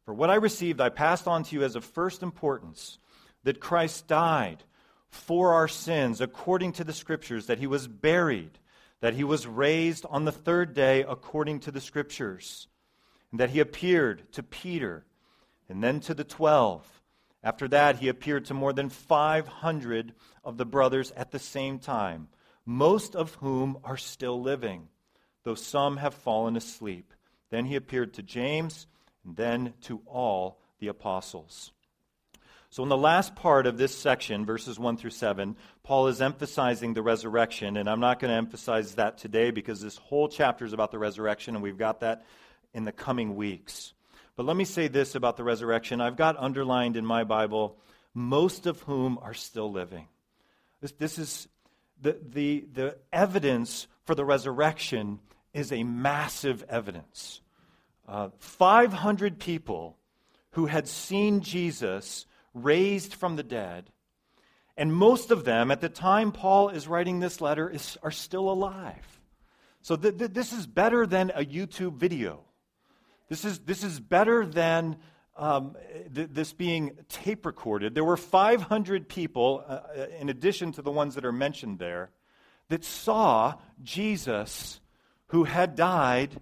For 0.05 0.13
what 0.13 0.31
I 0.31 0.35
received, 0.35 0.81
I 0.81 0.89
passed 0.89 1.29
on 1.29 1.45
to 1.45 1.55
you 1.55 1.65
as 1.65 1.77
of 1.77 1.85
first 1.85 2.23
importance 2.23 2.99
that 3.45 3.61
Christ 3.61 4.09
died 4.09 4.65
for 5.09 5.55
our 5.55 5.69
sins 5.69 6.21
according 6.21 6.73
to 6.73 6.85
the 6.85 6.93
Scriptures, 6.93 7.47
that 7.47 7.59
he 7.59 7.67
was 7.67 7.87
buried, 7.87 8.59
that 9.01 9.15
he 9.15 9.25
was 9.25 9.47
raised 9.47 10.07
on 10.09 10.25
the 10.25 10.33
third 10.33 10.75
day 10.75 11.03
according 11.03 11.61
to 11.61 11.71
the 11.71 11.81
Scriptures, 11.81 12.69
and 13.31 13.41
that 13.41 13.51
he 13.51 13.61
appeared 13.61 14.33
to 14.33 14.43
Peter 14.43 15.05
and 15.69 15.83
then 15.83 16.01
to 16.01 16.15
the 16.15 16.25
twelve. 16.25 17.03
After 17.43 17.69
that, 17.69 17.99
he 17.99 18.09
appeared 18.09 18.47
to 18.47 18.55
more 18.55 18.73
than 18.73 18.89
500 18.89 20.15
of 20.43 20.57
the 20.57 20.65
brothers 20.65 21.11
at 21.13 21.31
the 21.31 21.39
same 21.39 21.79
time, 21.79 22.29
most 22.65 23.15
of 23.15 23.35
whom 23.35 23.79
are 23.85 23.99
still 23.99 24.41
living, 24.41 24.89
though 25.43 25.55
some 25.55 25.99
have 25.99 26.15
fallen 26.15 26.57
asleep. 26.57 27.13
Then 27.51 27.67
he 27.67 27.77
appeared 27.77 28.15
to 28.15 28.23
James, 28.23 28.87
and 29.25 29.37
then 29.37 29.75
to 29.83 30.01
all 30.07 30.61
the 30.79 30.89
apostles. 30.89 31.73
So, 32.75 32.83
in 32.83 32.89
the 32.89 32.97
last 32.97 33.37
part 33.37 33.69
of 33.69 33.79
this 33.79 33.97
section, 33.97 34.45
verses 34.45 34.81
1 34.81 34.97
through 34.97 35.11
7, 35.11 35.55
Paul 35.85 36.09
is 36.09 36.21
emphasizing 36.21 36.93
the 36.93 37.03
resurrection, 37.03 37.77
and 37.77 37.89
I'm 37.89 38.01
not 38.01 38.19
going 38.19 38.33
to 38.33 38.37
emphasize 38.37 38.97
that 38.97 39.17
today 39.17 39.53
because 39.53 39.81
this 39.81 39.97
whole 39.97 40.27
chapter 40.27 40.65
is 40.65 40.73
about 40.73 40.91
the 40.91 40.99
resurrection, 40.99 41.55
and 41.55 41.63
we've 41.63 41.79
got 41.79 42.01
that 42.01 42.27
in 42.73 42.83
the 42.83 42.91
coming 42.91 43.37
weeks. 43.37 43.95
But 44.35 44.47
let 44.47 44.57
me 44.57 44.65
say 44.65 44.89
this 44.89 45.15
about 45.15 45.37
the 45.37 45.45
resurrection. 45.45 46.01
I've 46.01 46.17
got 46.17 46.37
underlined 46.37 46.97
in 46.97 47.07
my 47.07 47.23
Bible, 47.23 47.79
most 48.13 48.67
of 48.67 48.81
whom 48.81 49.21
are 49.23 49.35
still 49.35 49.71
living. 49.71 50.09
This, 50.81 50.91
this 50.91 51.17
is 51.17 51.47
the, 52.03 52.19
the, 52.29 52.65
the 52.73 52.97
evidence 53.13 53.87
for 54.03 54.17
the 54.17 54.25
resurrection 54.25 55.21
is 55.53 55.71
a 55.71 55.85
massive 55.85 56.65
evidence. 56.69 57.41
Uh, 58.09 58.31
500 58.41 59.39
people 59.39 59.97
who 60.55 60.67
had 60.67 60.89
seen 60.89 61.41
Jesus 61.41 62.27
raised 62.55 63.15
from 63.15 63.37
the 63.37 63.43
dead. 63.43 63.91
And 64.77 64.93
most 64.93 65.31
of 65.31 65.45
them, 65.45 65.71
at 65.71 65.81
the 65.81 65.89
time 65.89 66.33
Paul 66.33 66.69
is 66.71 66.89
writing 66.89 67.21
this 67.21 67.41
letter, 67.41 67.69
is, 67.69 67.99
are 68.03 68.11
still 68.11 68.49
alive. 68.49 69.21
So 69.83 69.97
th- 69.97 70.17
th- 70.17 70.33
this 70.33 70.53
is 70.53 70.67
better 70.67 71.07
than 71.07 71.31
a 71.31 71.45
YouTube 71.45 71.97
video. 71.97 72.41
This 73.29 73.45
is, 73.45 73.59
this 73.61 73.85
is 73.85 74.01
better 74.01 74.47
than 74.47 74.97
um, 75.37 75.77
th- 76.15 76.31
this 76.33 76.53
being 76.53 76.93
tape 77.09 77.47
recorded. 77.47 77.95
There 77.95 78.05
were 78.05 78.17
500 78.17 79.09
people, 79.09 79.65
uh, 79.67 79.73
uh, 79.73 80.07
in 80.19 80.29
addition 80.29 80.73
to 80.73 80.83
the 80.83 80.91
ones 80.91 81.15
that 81.17 81.25
are 81.25 81.33
mentioned 81.33 81.79
there, 81.79 82.11
that 82.69 82.85
saw 82.85 83.55
Jesus 83.83 84.81
who 85.29 85.45
had 85.45 85.77
died 85.77 86.41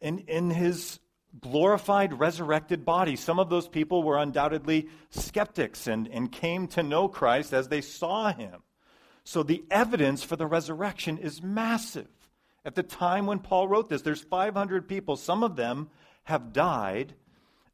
in, 0.00 0.18
in 0.20 0.50
his 0.50 1.00
glorified, 1.40 2.18
resurrected 2.18 2.84
body. 2.84 3.16
Some 3.16 3.38
of 3.38 3.50
those 3.50 3.68
people 3.68 4.02
were 4.02 4.18
undoubtedly 4.18 4.88
skeptics 5.10 5.86
and, 5.86 6.08
and 6.08 6.30
came 6.30 6.68
to 6.68 6.82
know 6.82 7.08
Christ 7.08 7.52
as 7.52 7.68
they 7.68 7.80
saw 7.80 8.32
him. 8.32 8.62
So 9.24 9.42
the 9.42 9.64
evidence 9.70 10.22
for 10.22 10.36
the 10.36 10.46
resurrection 10.46 11.18
is 11.18 11.42
massive. 11.42 12.08
At 12.64 12.74
the 12.74 12.82
time 12.82 13.26
when 13.26 13.40
Paul 13.40 13.68
wrote 13.68 13.88
this, 13.88 14.02
there's 14.02 14.20
500 14.20 14.88
people. 14.88 15.16
Some 15.16 15.42
of 15.42 15.56
them 15.56 15.90
have 16.24 16.52
died. 16.52 17.14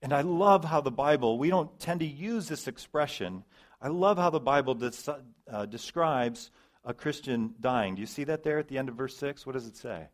And 0.02 0.12
I 0.12 0.22
love 0.22 0.64
how 0.64 0.80
the 0.80 0.90
Bible, 0.90 1.38
we 1.38 1.50
don't 1.50 1.78
tend 1.78 2.00
to 2.00 2.06
use 2.06 2.48
this 2.48 2.66
expression. 2.66 3.44
I 3.82 3.88
love 3.88 4.16
how 4.16 4.30
the 4.30 4.40
Bible 4.40 4.74
des- 4.74 5.12
uh, 5.50 5.66
describes 5.66 6.50
a 6.84 6.94
Christian 6.94 7.54
dying. 7.60 7.96
Do 7.96 8.00
you 8.00 8.06
see 8.06 8.24
that 8.24 8.42
there 8.42 8.58
at 8.58 8.68
the 8.68 8.78
end 8.78 8.88
of 8.88 8.94
verse 8.94 9.16
6? 9.16 9.44
What 9.44 9.52
does 9.52 9.66
it 9.66 9.76
say? 9.76 10.08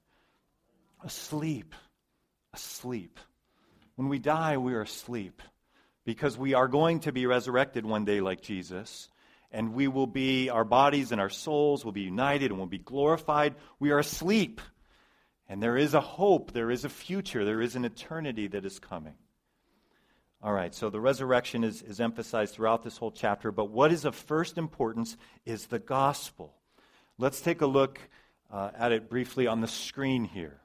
Asleep. 1.05 1.75
Asleep. 2.53 3.21
When 3.97 4.09
we 4.09 4.19
die, 4.19 4.59
we 4.59 4.75
are 4.75 4.83
asleep 4.83 5.43
because 6.05 6.39
we 6.39 6.55
are 6.55 6.69
going 6.69 7.01
to 7.01 7.13
be 7.13 7.27
resurrected 7.27 7.85
one 7.85 8.05
day 8.05 8.21
like 8.21 8.41
Jesus. 8.43 9.09
And 9.51 9.75
we 9.75 9.89
will 9.89 10.07
be, 10.07 10.51
our 10.51 10.65
bodies 10.65 11.13
and 11.13 11.21
our 11.21 11.31
souls 11.31 11.85
will 11.85 11.93
be 11.93 12.03
united 12.03 12.51
and 12.51 12.59
will 12.59 12.67
be 12.67 12.79
glorified. 12.79 13.55
We 13.79 13.91
are 13.91 13.99
asleep. 13.99 14.61
And 15.49 15.63
there 15.63 15.77
is 15.77 15.95
a 15.95 16.01
hope, 16.01 16.53
there 16.53 16.71
is 16.71 16.85
a 16.85 16.89
future, 16.89 17.45
there 17.45 17.61
is 17.61 17.77
an 17.77 17.85
eternity 17.85 18.49
that 18.49 18.65
is 18.65 18.79
coming. 18.79 19.15
All 20.43 20.53
right, 20.53 20.75
so 20.75 20.91
the 20.91 21.01
resurrection 21.01 21.65
is, 21.65 21.83
is 21.83 22.01
emphasized 22.01 22.55
throughout 22.55 22.83
this 22.83 22.99
whole 22.99 23.11
chapter, 23.11 23.51
but 23.51 23.71
what 23.71 23.91
is 23.91 24.05
of 24.05 24.15
first 24.15 24.59
importance 24.59 25.17
is 25.45 25.67
the 25.67 25.79
gospel. 25.79 26.55
Let's 27.17 27.41
take 27.41 27.63
a 27.63 27.67
look 27.67 27.99
uh, 28.53 28.71
at 28.77 28.93
it 28.93 29.09
briefly 29.09 29.47
on 29.47 29.61
the 29.61 29.69
screen 29.69 30.25
here. 30.25 30.61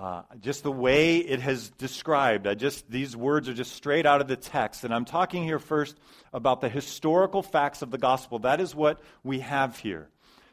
Uh, 0.00 0.22
just 0.40 0.62
the 0.62 0.72
way 0.72 1.18
it 1.18 1.40
has 1.40 1.68
described. 1.76 2.46
I 2.46 2.54
just 2.54 2.90
these 2.90 3.14
words 3.14 3.50
are 3.50 3.52
just 3.52 3.72
straight 3.72 4.06
out 4.06 4.22
of 4.22 4.28
the 4.28 4.36
text, 4.36 4.82
and 4.82 4.94
I'm 4.94 5.04
talking 5.04 5.44
here 5.44 5.58
first 5.58 5.94
about 6.32 6.62
the 6.62 6.70
historical 6.70 7.42
facts 7.42 7.82
of 7.82 7.90
the 7.90 7.98
gospel. 7.98 8.38
That 8.38 8.62
is 8.62 8.74
what 8.74 8.98
we 9.22 9.40
have 9.40 9.76
here. 9.76 10.08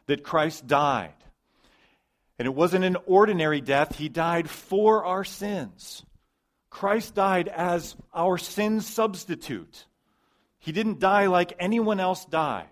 That 0.07 0.21
Christ 0.21 0.67
died, 0.67 1.13
and 2.37 2.45
it 2.45 2.53
wasn't 2.53 2.83
an 2.83 2.97
ordinary 3.05 3.61
death. 3.61 3.95
He 3.95 4.09
died 4.09 4.49
for 4.49 5.05
our 5.05 5.23
sins. 5.23 6.03
Christ 6.69 7.15
died 7.15 7.47
as 7.47 7.95
our 8.13 8.37
sin 8.37 8.81
substitute. 8.81 9.85
He 10.59 10.73
didn't 10.73 10.99
die 10.99 11.27
like 11.27 11.53
anyone 11.57 12.01
else 12.01 12.25
died. 12.25 12.67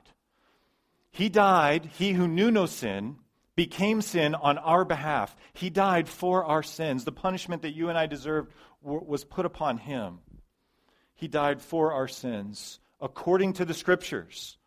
He 1.10 1.30
died, 1.30 1.90
he 1.98 2.12
who 2.12 2.28
knew 2.28 2.52
no 2.52 2.66
sin, 2.66 3.16
became 3.56 4.02
sin 4.02 4.36
on 4.36 4.58
our 4.58 4.86
behalf. 4.86 5.36
He 5.54 5.70
died 5.70 6.10
for 6.10 6.44
our 6.44 6.64
sins. 6.64 7.06
The 7.06 7.12
punishment 7.12 7.62
that 7.62 7.76
you 7.76 7.90
and 7.90 7.98
I 7.98 8.06
deserved 8.06 8.54
was 8.82 9.24
put 9.24 9.46
upon 9.46 9.78
him. 9.78 10.20
He 11.14 11.28
died 11.28 11.62
for 11.62 11.94
our 11.94 12.08
sins 12.08 12.80
according 13.02 13.54
to 13.54 13.66
the 13.66 13.74
scriptures. 13.74 14.58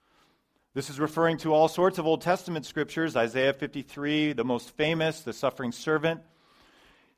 This 0.75 0.91
is 0.91 1.01
referring 1.01 1.39
to 1.39 1.53
all 1.53 1.69
sorts 1.69 1.99
of 1.99 2.07
Old 2.07 2.21
Testament 2.21 2.65
scriptures 2.65 3.17
Isaiah 3.17 3.53
53, 3.53 4.33
the 4.33 4.45
most 4.45 4.77
famous, 4.77 5.21
the 5.21 5.33
suffering 5.33 5.73
servant. 5.73 6.21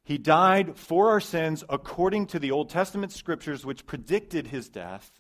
He 0.03 0.19
died 0.19 0.77
for 0.77 1.11
our 1.11 1.21
sins 1.21 1.63
according 1.69 2.27
to 2.29 2.39
the 2.39 2.51
Old 2.51 2.71
Testament 2.71 3.13
scriptures, 3.13 3.65
which 3.65 3.87
predicted 3.87 4.47
his 4.47 4.69
death. 4.69 5.13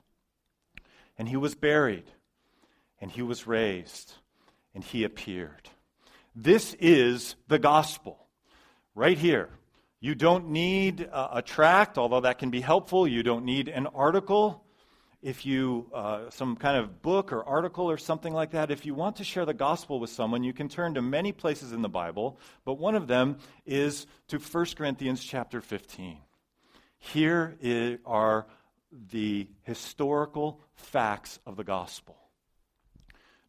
And 1.18 1.28
he 1.28 1.36
was 1.36 1.54
buried, 1.54 2.10
and 3.00 3.10
he 3.10 3.20
was 3.20 3.46
raised, 3.46 4.14
and 4.74 4.82
he 4.82 5.04
appeared. 5.04 5.68
This 6.34 6.74
is 6.74 7.36
the 7.48 7.58
gospel. 7.58 8.26
Right 8.94 9.18
here. 9.18 9.50
You 10.00 10.14
don't 10.14 10.48
need 10.48 11.02
a, 11.02 11.38
a 11.38 11.42
tract, 11.42 11.98
although 11.98 12.20
that 12.20 12.38
can 12.38 12.50
be 12.50 12.60
helpful. 12.60 13.06
You 13.06 13.22
don't 13.22 13.44
need 13.44 13.68
an 13.68 13.86
article. 13.88 14.64
If 15.22 15.44
you, 15.44 15.90
uh, 15.92 16.30
some 16.30 16.56
kind 16.56 16.78
of 16.78 17.02
book 17.02 17.32
or 17.32 17.44
article 17.44 17.90
or 17.90 17.98
something 17.98 18.32
like 18.32 18.52
that, 18.52 18.70
if 18.70 18.86
you 18.86 18.94
want 18.94 19.16
to 19.16 19.24
share 19.24 19.44
the 19.44 19.52
gospel 19.52 20.00
with 20.00 20.08
someone, 20.08 20.42
you 20.42 20.54
can 20.54 20.70
turn 20.70 20.94
to 20.94 21.02
many 21.02 21.32
places 21.32 21.72
in 21.72 21.82
the 21.82 21.90
Bible, 21.90 22.38
but 22.64 22.74
one 22.74 22.94
of 22.94 23.06
them 23.06 23.36
is 23.66 24.06
to 24.28 24.38
1 24.38 24.66
Corinthians 24.76 25.22
chapter 25.22 25.60
15. 25.60 26.16
Here 26.98 27.98
are 28.06 28.46
the 29.10 29.48
historical 29.62 30.60
facts 30.74 31.38
of 31.44 31.56
the 31.56 31.64
gospel. 31.64 32.19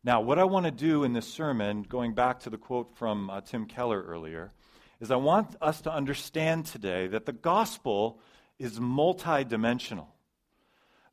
Now, 0.03 0.21
what 0.21 0.39
I 0.39 0.45
want 0.45 0.65
to 0.65 0.71
do 0.71 1.03
in 1.03 1.13
this 1.13 1.27
sermon, 1.27 1.83
going 1.83 2.15
back 2.15 2.39
to 2.41 2.49
the 2.49 2.57
quote 2.57 2.97
from 2.97 3.29
uh, 3.29 3.41
Tim 3.41 3.67
Keller 3.67 4.01
earlier, 4.01 4.51
is 4.99 5.11
I 5.11 5.17
want 5.17 5.55
us 5.61 5.81
to 5.81 5.93
understand 5.93 6.65
today 6.65 7.05
that 7.07 7.27
the 7.27 7.33
gospel 7.33 8.19
is 8.57 8.79
multidimensional. 8.79 10.07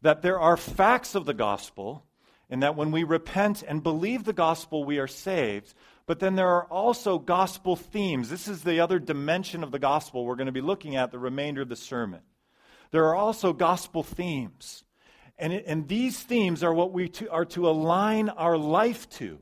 That 0.00 0.23
there 0.23 0.40
are 0.40 0.57
facts 0.57 1.14
of 1.14 1.26
the 1.26 1.35
gospel, 1.35 2.07
and 2.49 2.62
that 2.62 2.76
when 2.76 2.90
we 2.90 3.04
repent 3.04 3.62
and 3.62 3.83
believe 3.83 4.25
the 4.25 4.33
gospel, 4.33 4.85
we 4.85 4.99
are 4.99 5.07
saved. 5.07 5.75
But 6.07 6.18
then 6.18 6.35
there 6.35 6.49
are 6.49 6.64
also 6.64 7.18
gospel 7.18 7.76
themes. 7.76 8.30
This 8.30 8.49
is 8.49 8.62
the 8.62 8.80
other 8.80 8.99
dimension 8.99 9.62
of 9.62 9.71
the 9.71 9.78
gospel 9.78 10.25
we're 10.25 10.37
going 10.37 10.47
to 10.47 10.52
be 10.52 10.62
looking 10.62 10.97
at 10.97 11.11
the 11.11 11.18
remainder 11.18 11.61
of 11.61 11.68
the 11.68 11.76
sermon. 11.76 12.21
There 12.90 13.04
are 13.04 13.16
also 13.16 13.52
gospel 13.52 14.02
themes. 14.02 14.83
And, 15.38 15.52
it, 15.52 15.64
and 15.66 15.87
these 15.87 16.18
themes 16.18 16.62
are 16.62 16.75
what 16.75 16.92
we 16.92 17.09
to, 17.11 17.30
are 17.30 17.45
to 17.47 17.68
align 17.68 18.28
our 18.28 18.57
life 18.57 19.09
to. 19.11 19.38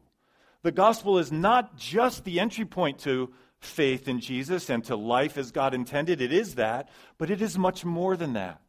The 0.63 0.73
gospel 0.73 1.19
is 1.19 1.33
not 1.33 1.77
just 1.77 2.25
the 2.25 2.41
entry 2.41 2.65
point 2.65 2.99
to 3.01 3.33
faith 3.61 4.09
in 4.09 4.21
Jesus 4.21 4.69
and 4.69 4.85
to 4.85 4.97
life 4.97 5.39
as 5.39 5.53
God 5.53 5.75
intended. 5.75 6.21
It 6.21 6.33
is 6.33 6.57
that, 6.57 6.89
but 7.19 7.31
it 7.31 7.41
is 7.41 7.57
much 7.57 7.85
more 7.85 8.17
than 8.17 8.35
that. 8.35 8.61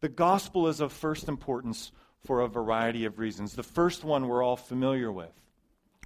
The 0.00 0.08
gospel 0.08 0.68
is 0.68 0.80
of 0.80 0.92
first 0.92 1.28
importance 1.28 1.92
for 2.24 2.40
a 2.40 2.48
variety 2.48 3.04
of 3.04 3.18
reasons. 3.18 3.54
The 3.54 3.62
first 3.62 4.04
one 4.04 4.28
we're 4.28 4.42
all 4.42 4.56
familiar 4.56 5.10
with 5.10 5.32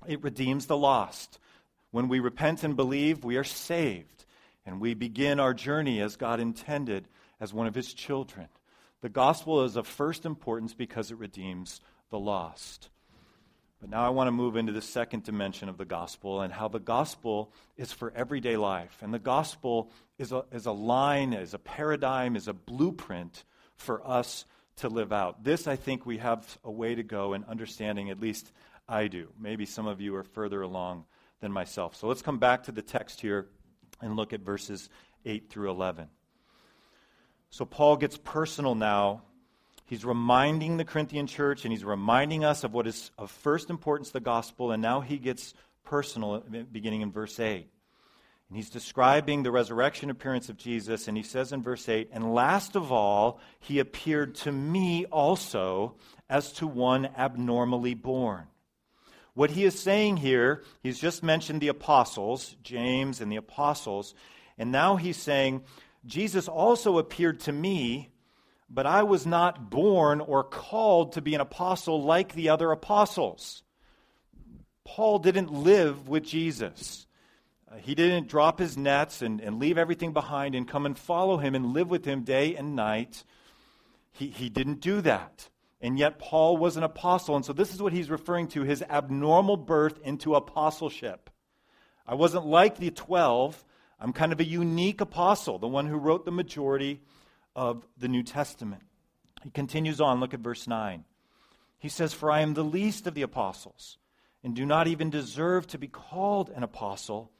it 0.07 0.23
redeems 0.23 0.67
the 0.67 0.77
lost. 0.77 1.39
When 1.91 2.09
we 2.09 2.19
repent 2.21 2.65
and 2.65 2.75
believe, 2.75 3.23
we 3.23 3.37
are 3.37 3.45
saved, 3.45 4.25
and 4.65 4.81
we 4.81 4.95
begin 4.95 5.39
our 5.39 5.55
journey 5.55 6.01
as 6.01 6.17
God 6.17 6.41
intended 6.41 7.07
as 7.39 7.53
one 7.53 7.67
of 7.67 7.75
his 7.75 7.93
children. 7.93 8.49
The 9.03 9.09
gospel 9.09 9.65
is 9.65 9.77
of 9.77 9.87
first 9.87 10.25
importance 10.25 10.75
because 10.75 11.11
it 11.11 11.19
redeems 11.19 11.81
the 12.11 12.19
lost. 12.19 12.89
But 13.81 13.91
now 13.91 14.07
I 14.07 14.11
want 14.11 14.29
to 14.29 14.33
move 14.33 14.57
into 14.57 14.71
the 14.71 14.81
second 14.81 15.25
dimension 15.25 15.69
of 15.69 15.77
the 15.77 15.85
gospel 15.85 16.41
and 16.41 16.53
how 16.53 16.69
the 16.69 16.79
gospel 16.79 17.53
is 17.77 17.91
for 17.91 18.13
everyday 18.15 18.57
life. 18.57 18.97
And 19.03 19.13
the 19.13 19.19
gospel 19.19 19.91
is 20.19 20.31
a, 20.31 20.45
is 20.53 20.67
a 20.67 20.73
line, 20.73 21.33
is 21.33 21.53
a 21.53 21.59
paradigm, 21.59 22.37
is 22.37 22.47
a 22.47 22.53
blueprint 22.53 23.43
for 23.75 24.07
us 24.07 24.45
to 24.77 24.89
live 24.89 25.13
out. 25.13 25.43
This, 25.43 25.67
I 25.67 25.75
think, 25.75 26.07
we 26.07 26.19
have 26.19 26.59
a 26.63 26.71
way 26.71 26.95
to 26.95 27.03
go 27.03 27.35
in 27.35 27.43
understanding, 27.45 28.09
at 28.09 28.21
least 28.21 28.53
I 28.89 29.09
do. 29.09 29.31
Maybe 29.37 29.67
some 29.67 29.89
of 29.89 30.01
you 30.01 30.15
are 30.15 30.23
further 30.23 30.63
along 30.63 31.07
than 31.41 31.51
myself. 31.51 31.97
So 31.97 32.07
let's 32.07 32.23
come 32.23 32.39
back 32.39 32.63
to 32.65 32.73
the 32.73 32.83
text 32.83 33.21
here 33.21 33.49
and 34.01 34.15
look 34.15 34.33
at 34.33 34.43
verses 34.43 34.89
8 35.25 35.51
through 35.51 35.71
11. 35.71 36.09
So 37.53 37.67
Paul 37.67 37.99
gets 37.99 38.17
personal 38.17 38.75
now. 38.75 39.25
He's 39.85 40.07
reminding 40.07 40.79
the 40.79 40.87
Corinthian 40.87 41.27
church 41.27 41.67
and 41.67 41.73
he's 41.73 41.85
reminding 41.85 42.45
us 42.45 42.65
of 42.65 42.73
what 42.73 42.87
is 42.87 43.11
of 43.19 43.31
first 43.31 43.69
importance, 43.69 44.11
the 44.11 44.21
gospel, 44.21 44.73
and 44.73 44.81
now 44.81 45.03
he 45.03 45.19
gets 45.19 45.53
personal 45.85 46.37
uh, 46.37 46.63
beginning 46.73 47.03
in 47.03 47.13
verse 47.13 47.39
8. 47.39 47.69
And 48.49 48.57
he's 48.57 48.71
describing 48.71 49.43
the 49.43 49.51
resurrection 49.51 50.09
appearance 50.09 50.49
of 50.49 50.57
Jesus, 50.57 51.09
and 51.09 51.17
he 51.17 51.23
says 51.23 51.53
in 51.53 51.63
verse 51.63 51.91
8, 51.91 52.09
And 52.11 52.35
last 52.35 52.75
of 52.75 52.91
all, 52.91 53.39
he 53.61 53.81
appeared 53.81 54.35
to 54.37 54.53
me 54.53 55.05
also 55.05 55.97
as 56.31 56.53
to 56.55 56.67
one 56.67 57.11
abnormally 57.19 57.93
born. 57.93 58.47
What 59.35 59.51
he 59.51 59.65
is 59.65 59.79
saying 59.79 60.19
here, 60.19 60.63
he's 60.83 60.99
just 60.99 61.23
mentioned 61.23 61.61
the 61.61 61.69
apostles, 61.69 62.57
James 62.63 63.21
and 63.21 63.31
the 63.31 63.37
apostles, 63.37 64.15
and 64.57 64.73
now 64.73 64.97
he's 64.97 65.19
saying, 65.19 65.65
Jesus 66.05 66.49
also 66.49 66.99
appeared 66.99 67.41
to 67.41 67.53
me, 67.53 68.11
but 68.69 68.87
I 68.87 69.03
was 69.03 69.27
not 69.27 69.71
born 69.71 70.21
or 70.21 70.43
called 70.43 71.13
to 71.13 71.23
be 71.23 71.35
an 71.35 71.41
apostle 71.41 72.03
like 72.03 72.35
the 72.35 72.49
other 72.49 72.73
apostles. 72.73 73.63
Paul 74.85 75.21
didn't 75.21 75.53
live 75.53 76.09
with 76.09 76.25
Jesus. 76.25 77.07
Uh, 77.71 77.77
he 77.77 77.95
didn't 77.95 78.29
drop 78.29 78.59
his 78.59 78.77
nets 78.77 79.23
and, 79.23 79.41
and 79.41 79.59
leave 79.59 79.79
everything 79.79 80.13
behind 80.13 80.55
and 80.55 80.67
come 80.67 80.87
and 80.87 80.99
follow 80.99 81.39
him 81.39 81.55
and 81.55 81.73
live 81.73 81.89
with 81.89 82.05
him 82.05 82.23
day 82.23 82.57
and 82.57 82.75
night. 82.75 83.25
He, 84.13 84.29
he 84.29 84.49
didn't 84.49 84.81
do 84.81 85.01
that. 85.03 85.49
And 85.81 85.99
yet, 85.99 86.19
Paul 86.19 86.57
was 86.59 86.77
an 86.77 86.85
apostle. 86.85 87.35
And 87.35 87.45
so, 87.45 87.53
this 87.53 87.75
is 87.75 87.83
what 87.83 87.93
he's 87.93 88.11
referring 88.11 88.49
to 88.49 88.63
his 88.63 88.83
abnormal 88.83 89.57
birth 89.57 89.99
into 90.05 90.35
apostleship. 90.35 91.29
I 92.07 92.15
wasn't 92.15 92.47
like 92.47 92.77
the 92.77 92.91
12. 92.91 93.65
I'm 94.03 94.13
kind 94.13 94.33
of 94.33 94.41
a 94.41 94.45
unique 94.45 95.01
apostle, 95.01 95.61
the 95.61 95.69
one 95.69 95.87
who 95.87 95.97
wrote 95.97 96.25
the 96.25 96.33
majority 96.33 97.01
of 97.55 97.87
the 97.97 98.09
New 98.09 98.25
Testament. 98.25 98.83
He 99.45 99.51
continues 99.51 100.01
on. 100.01 100.19
Look 100.19 100.35
at 100.35 100.41
verse 100.41 100.67
9. 100.67 101.05
He 101.79 101.89
says, 101.89 102.13
For 102.13 102.29
I 102.29 102.41
am 102.41 102.55
the 102.55 102.65
least 102.65 103.07
of 103.07 103.15
the 103.15 103.23
apostles, 103.23 103.99
and 104.43 104.57
do 104.57 104.67
not 104.67 104.89
even 104.89 105.09
deserve 105.09 105.69
to 105.69 105.79
be 105.79 105.87
called 105.87 106.51
an 106.51 106.65
apostle, 106.65 107.31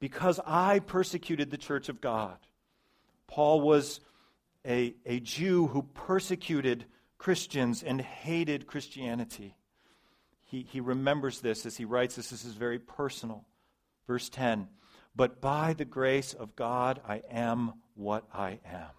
because 0.00 0.40
I 0.46 0.78
persecuted 0.78 1.50
the 1.50 1.58
church 1.58 1.90
of 1.90 2.00
God. 2.00 2.38
Paul 3.26 3.60
was 3.60 4.00
a, 4.66 4.94
a 5.04 5.20
Jew 5.20 5.66
who 5.66 5.82
persecuted 5.82 6.86
Christians 7.18 7.82
and 7.82 8.00
hated 8.00 8.66
Christianity. 8.66 9.54
He, 10.46 10.62
he 10.62 10.80
remembers 10.80 11.40
this 11.40 11.66
as 11.66 11.76
he 11.76 11.84
writes 11.84 12.16
this. 12.16 12.30
This 12.30 12.44
is 12.46 12.54
very 12.54 12.78
personal. 12.78 13.44
Verse 14.06 14.30
10 14.30 14.68
But 15.16 15.40
by 15.40 15.72
the 15.72 15.86
grace 15.86 16.34
of 16.34 16.54
God, 16.56 17.00
I 17.08 17.22
am 17.30 17.72
what 17.94 18.24
I 18.34 18.58
am. 18.66 18.90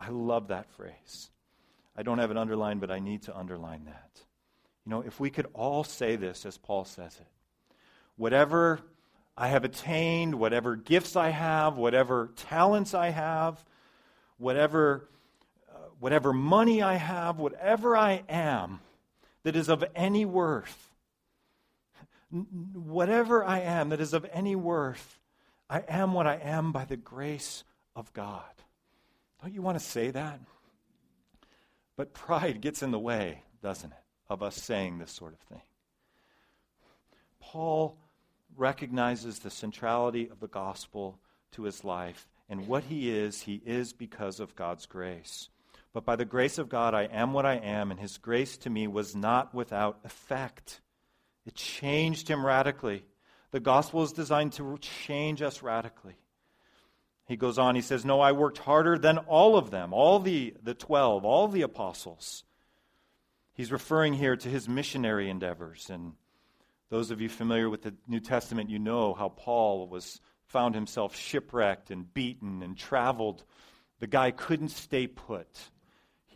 I 0.00 0.08
love 0.08 0.48
that 0.48 0.68
phrase. 0.72 1.30
I 1.96 2.02
don't 2.02 2.18
have 2.18 2.30
it 2.30 2.36
underlined, 2.36 2.80
but 2.80 2.90
I 2.90 2.98
need 2.98 3.22
to 3.22 3.36
underline 3.36 3.84
that. 3.86 4.10
You 4.84 4.90
know, 4.90 5.00
if 5.00 5.18
we 5.18 5.30
could 5.30 5.46
all 5.54 5.84
say 5.84 6.16
this 6.16 6.44
as 6.44 6.58
Paul 6.58 6.84
says 6.84 7.16
it 7.20 7.26
whatever 8.16 8.80
I 9.36 9.48
have 9.48 9.64
attained, 9.64 10.36
whatever 10.36 10.74
gifts 10.76 11.16
I 11.16 11.28
have, 11.28 11.76
whatever 11.76 12.30
talents 12.36 12.94
I 12.94 13.10
have, 13.10 13.62
whatever 14.38 15.08
uh, 15.68 15.78
whatever 16.00 16.32
money 16.32 16.82
I 16.82 16.94
have, 16.94 17.38
whatever 17.38 17.96
I 17.96 18.22
am 18.28 18.80
that 19.42 19.54
is 19.54 19.68
of 19.68 19.84
any 19.94 20.24
worth, 20.24 20.90
whatever 22.30 23.44
I 23.44 23.60
am 23.60 23.90
that 23.90 24.00
is 24.00 24.14
of 24.14 24.26
any 24.32 24.56
worth, 24.56 25.18
I 25.68 25.80
am 25.88 26.12
what 26.12 26.26
I 26.26 26.36
am 26.36 26.72
by 26.72 26.84
the 26.84 26.96
grace 26.96 27.64
of 27.94 28.12
God. 28.12 28.42
Don't 29.42 29.54
you 29.54 29.62
want 29.62 29.78
to 29.78 29.84
say 29.84 30.10
that? 30.10 30.40
But 31.96 32.12
pride 32.12 32.60
gets 32.60 32.82
in 32.82 32.90
the 32.90 32.98
way, 32.98 33.42
doesn't 33.62 33.92
it, 33.92 33.98
of 34.28 34.42
us 34.42 34.56
saying 34.56 34.98
this 34.98 35.10
sort 35.10 35.32
of 35.32 35.40
thing. 35.40 35.62
Paul 37.40 37.96
recognizes 38.56 39.38
the 39.38 39.50
centrality 39.50 40.28
of 40.28 40.40
the 40.40 40.48
gospel 40.48 41.18
to 41.52 41.62
his 41.62 41.84
life, 41.84 42.28
and 42.48 42.68
what 42.68 42.84
he 42.84 43.10
is, 43.10 43.42
he 43.42 43.62
is 43.64 43.92
because 43.92 44.40
of 44.40 44.54
God's 44.56 44.86
grace. 44.86 45.48
But 45.92 46.04
by 46.04 46.16
the 46.16 46.24
grace 46.24 46.58
of 46.58 46.68
God, 46.68 46.94
I 46.94 47.04
am 47.04 47.32
what 47.32 47.46
I 47.46 47.54
am, 47.54 47.90
and 47.90 47.98
his 47.98 48.18
grace 48.18 48.56
to 48.58 48.70
me 48.70 48.86
was 48.86 49.16
not 49.16 49.54
without 49.54 49.98
effect. 50.04 50.80
It 51.46 51.54
changed 51.54 52.28
him 52.28 52.44
radically. 52.44 53.04
The 53.50 53.60
gospel 53.60 54.02
is 54.02 54.12
designed 54.12 54.52
to 54.54 54.78
change 54.78 55.42
us 55.42 55.62
radically. 55.62 56.16
He 57.26 57.36
goes 57.36 57.58
on, 57.58 57.74
he 57.74 57.82
says, 57.82 58.04
No, 58.04 58.20
I 58.20 58.32
worked 58.32 58.58
harder 58.58 58.98
than 58.98 59.18
all 59.18 59.56
of 59.56 59.70
them, 59.70 59.92
all 59.92 60.20
the, 60.20 60.54
the 60.62 60.74
12, 60.74 61.24
all 61.24 61.48
the 61.48 61.62
apostles. 61.62 62.44
He's 63.52 63.72
referring 63.72 64.14
here 64.14 64.36
to 64.36 64.48
his 64.48 64.68
missionary 64.68 65.30
endeavors. 65.30 65.90
And 65.90 66.12
those 66.90 67.10
of 67.10 67.20
you 67.20 67.28
familiar 67.28 67.68
with 67.68 67.82
the 67.82 67.94
New 68.06 68.20
Testament, 68.20 68.70
you 68.70 68.78
know 68.78 69.14
how 69.14 69.30
Paul 69.30 69.88
was 69.88 70.20
found 70.46 70.74
himself 70.74 71.16
shipwrecked 71.16 71.90
and 71.90 72.12
beaten 72.12 72.62
and 72.62 72.76
traveled. 72.76 73.44
The 73.98 74.06
guy 74.06 74.30
couldn't 74.30 74.68
stay 74.68 75.06
put. 75.06 75.48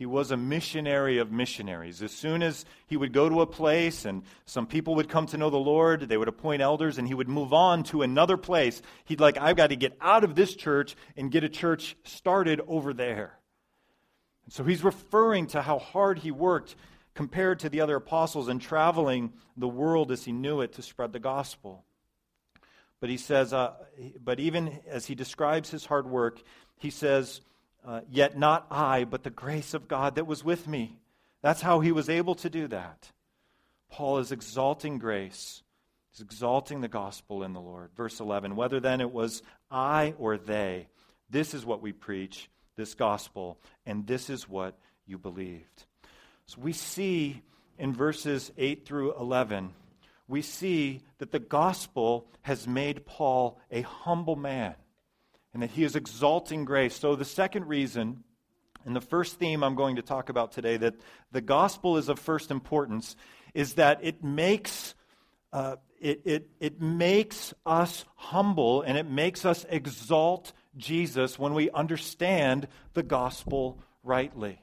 He 0.01 0.07
was 0.07 0.31
a 0.31 0.35
missionary 0.35 1.19
of 1.19 1.31
missionaries. 1.31 2.01
As 2.01 2.11
soon 2.11 2.41
as 2.41 2.65
he 2.87 2.97
would 2.97 3.13
go 3.13 3.29
to 3.29 3.41
a 3.41 3.45
place 3.45 4.03
and 4.03 4.23
some 4.47 4.65
people 4.65 4.95
would 4.95 5.09
come 5.09 5.27
to 5.27 5.37
know 5.37 5.51
the 5.51 5.57
Lord, 5.57 6.09
they 6.09 6.17
would 6.17 6.27
appoint 6.27 6.63
elders 6.63 6.97
and 6.97 7.07
he 7.07 7.13
would 7.13 7.29
move 7.29 7.53
on 7.53 7.83
to 7.83 8.01
another 8.01 8.35
place. 8.35 8.81
He'd 9.05 9.19
like, 9.19 9.37
I've 9.37 9.57
got 9.57 9.67
to 9.67 9.75
get 9.75 9.95
out 10.01 10.23
of 10.23 10.33
this 10.33 10.55
church 10.55 10.95
and 11.15 11.29
get 11.29 11.43
a 11.43 11.49
church 11.49 11.95
started 12.03 12.61
over 12.67 12.95
there. 12.95 13.37
So 14.49 14.63
he's 14.63 14.83
referring 14.83 15.45
to 15.49 15.61
how 15.61 15.77
hard 15.77 16.17
he 16.17 16.31
worked 16.31 16.75
compared 17.13 17.59
to 17.59 17.69
the 17.69 17.81
other 17.81 17.97
apostles 17.97 18.49
in 18.49 18.57
traveling 18.57 19.33
the 19.55 19.67
world 19.67 20.11
as 20.11 20.25
he 20.25 20.31
knew 20.31 20.61
it 20.61 20.73
to 20.73 20.81
spread 20.81 21.13
the 21.13 21.19
gospel. 21.19 21.85
But 22.99 23.11
he 23.11 23.17
says, 23.17 23.53
uh, 23.53 23.73
but 24.19 24.39
even 24.39 24.79
as 24.87 25.05
he 25.05 25.13
describes 25.13 25.69
his 25.69 25.85
hard 25.85 26.07
work, 26.07 26.41
he 26.79 26.89
says, 26.89 27.41
uh, 27.85 28.01
yet 28.09 28.37
not 28.37 28.67
I, 28.69 29.05
but 29.05 29.23
the 29.23 29.29
grace 29.29 29.73
of 29.73 29.87
God 29.87 30.15
that 30.15 30.27
was 30.27 30.43
with 30.43 30.67
me. 30.67 30.99
That's 31.41 31.61
how 31.61 31.79
he 31.79 31.91
was 31.91 32.09
able 32.09 32.35
to 32.35 32.49
do 32.49 32.67
that. 32.67 33.11
Paul 33.89 34.19
is 34.19 34.31
exalting 34.31 34.99
grace. 34.99 35.63
He's 36.11 36.21
exalting 36.21 36.81
the 36.81 36.87
gospel 36.87 37.43
in 37.43 37.53
the 37.53 37.61
Lord. 37.61 37.89
Verse 37.95 38.19
11 38.19 38.55
Whether 38.55 38.79
then 38.79 39.01
it 39.01 39.11
was 39.11 39.41
I 39.69 40.13
or 40.17 40.37
they, 40.37 40.87
this 41.29 41.53
is 41.53 41.65
what 41.65 41.81
we 41.81 41.91
preach, 41.91 42.49
this 42.75 42.93
gospel, 42.93 43.57
and 43.85 44.05
this 44.05 44.29
is 44.29 44.47
what 44.47 44.77
you 45.05 45.17
believed. 45.17 45.85
So 46.45 46.59
we 46.61 46.73
see 46.73 47.41
in 47.77 47.93
verses 47.93 48.51
8 48.57 48.85
through 48.85 49.15
11, 49.17 49.73
we 50.27 50.41
see 50.41 51.01
that 51.17 51.31
the 51.31 51.39
gospel 51.39 52.27
has 52.41 52.67
made 52.67 53.05
Paul 53.05 53.59
a 53.71 53.81
humble 53.81 54.35
man 54.35 54.75
and 55.53 55.63
that 55.63 55.71
he 55.71 55.83
is 55.83 55.95
exalting 55.95 56.65
grace. 56.65 56.95
So, 56.95 57.15
the 57.15 57.25
second 57.25 57.67
reason, 57.67 58.23
and 58.85 58.95
the 58.95 59.01
first 59.01 59.37
theme 59.39 59.63
I'm 59.63 59.75
going 59.75 59.97
to 59.97 60.01
talk 60.01 60.29
about 60.29 60.51
today, 60.51 60.77
that 60.77 60.95
the 61.31 61.41
gospel 61.41 61.97
is 61.97 62.09
of 62.09 62.19
first 62.19 62.51
importance, 62.51 63.15
is 63.53 63.75
that 63.75 63.99
it 64.01 64.23
makes. 64.23 64.95
Uh, 65.53 65.75
it, 65.99 66.21
it, 66.25 66.49
it 66.59 66.81
makes 66.81 67.53
us 67.63 68.05
humble 68.15 68.81
and 68.81 68.97
it 68.97 69.05
makes 69.05 69.45
us 69.45 69.67
exalt 69.69 70.51
Jesus 70.75 71.37
when 71.37 71.53
we 71.53 71.69
understand 71.69 72.67
the 72.93 73.03
gospel 73.03 73.77
rightly. 74.03 74.59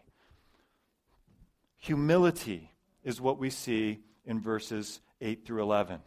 Humility 1.77 2.73
is 3.05 3.21
what 3.21 3.39
we 3.39 3.51
see 3.51 4.01
in 4.25 4.41
verses 4.41 5.01
8 5.21 5.47
through 5.47 5.63
11. 5.63 6.01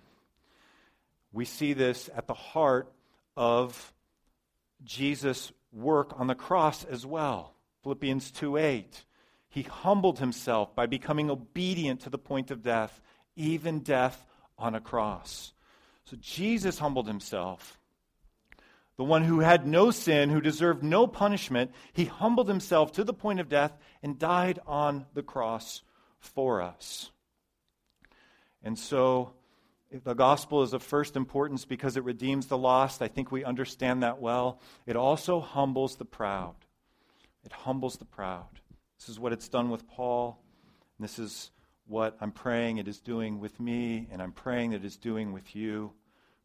We 1.32 1.46
see 1.46 1.74
this 1.74 2.10
at 2.16 2.28
the 2.28 2.34
heart 2.34 2.92
of 3.38 3.94
Jesus' 4.84 5.52
work 5.72 6.20
on 6.20 6.28
the 6.28 6.36
cross 6.36 6.84
as 6.86 7.06
well. 7.06 7.54
Philippians 7.84 8.32
2 8.32 8.58
8. 8.58 9.06
He 9.50 9.64
humbled 9.64 10.20
himself 10.20 10.76
by 10.76 10.86
becoming 10.86 11.30
obedient 11.30 12.02
to 12.02 12.10
the 12.10 12.18
point 12.18 12.52
of 12.52 12.64
death, 12.64 13.02
even 13.36 13.80
death 13.80 14.26
on 14.58 14.76
a 14.76 14.82
cross. 14.82 15.54
So 16.06 16.18
Jesus 16.20 16.80
humbled 16.80 17.08
himself. 17.08 17.78
The 18.98 19.04
one 19.04 19.24
who 19.24 19.40
had 19.40 19.66
no 19.66 19.92
sin, 19.92 20.30
who 20.30 20.42
deserved 20.42 20.84
no 20.84 21.08
punishment, 21.08 21.72
he 21.92 22.06
humbled 22.06 22.48
himself 22.48 22.92
to 22.94 23.04
the 23.04 23.14
point 23.14 23.40
of 23.40 23.50
death 23.50 23.76
and 24.04 24.20
died 24.20 24.60
on 24.68 25.06
the 25.14 25.24
cross 25.24 25.82
for 26.20 26.62
us. 26.62 27.12
And 28.64 28.78
so 28.78 29.34
the 29.92 30.14
gospel 30.14 30.64
is 30.64 30.74
of 30.74 30.82
first 30.82 31.16
importance 31.16 31.66
because 31.66 31.98
it 31.98 32.04
redeems 32.04 32.48
the 32.48 32.58
lost. 32.58 33.02
I 33.02 33.08
think 33.08 33.32
we 33.32 33.44
understand 33.44 34.04
that 34.04 34.22
well. 34.22 34.60
It 34.86 34.96
also 34.96 35.42
humbles 35.42 35.98
the 35.98 36.06
proud. 36.06 36.56
It 37.44 37.52
humbles 37.52 37.98
the 37.98 38.06
proud. 38.06 38.48
This 39.00 39.10
is 39.10 39.20
what 39.20 39.34
it's 39.34 39.50
done 39.50 39.70
with 39.70 39.88
Paul. 39.88 40.42
And 40.98 41.04
this 41.04 41.20
is 41.20 41.52
what 41.88 42.16
I'm 42.22 42.32
praying 42.32 42.78
it 42.78 42.88
is 42.88 43.00
doing 43.00 43.40
with 43.40 43.60
me, 43.60 44.08
and 44.12 44.22
I'm 44.22 44.32
praying 44.32 44.72
that 44.72 44.78
it 44.78 44.86
is 44.86 44.96
doing 44.96 45.34
with 45.34 45.56
you. 45.56 45.92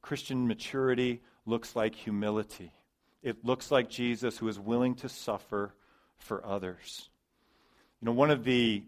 Christian 0.03 0.49
maturity 0.49 1.23
looks 1.45 1.77
like 1.77 1.95
humility. 1.95 2.73
It 3.23 3.45
looks 3.45 3.71
like 3.71 3.89
Jesus 3.89 4.39
who 4.39 4.49
is 4.49 4.59
willing 4.59 4.97
to 4.97 5.09
suffer 5.09 5.75
for 6.19 6.45
others. 6.45 7.09
You 8.01 8.07
know, 8.07 8.13
one 8.13 8.31
of 8.31 8.45
the 8.45 8.83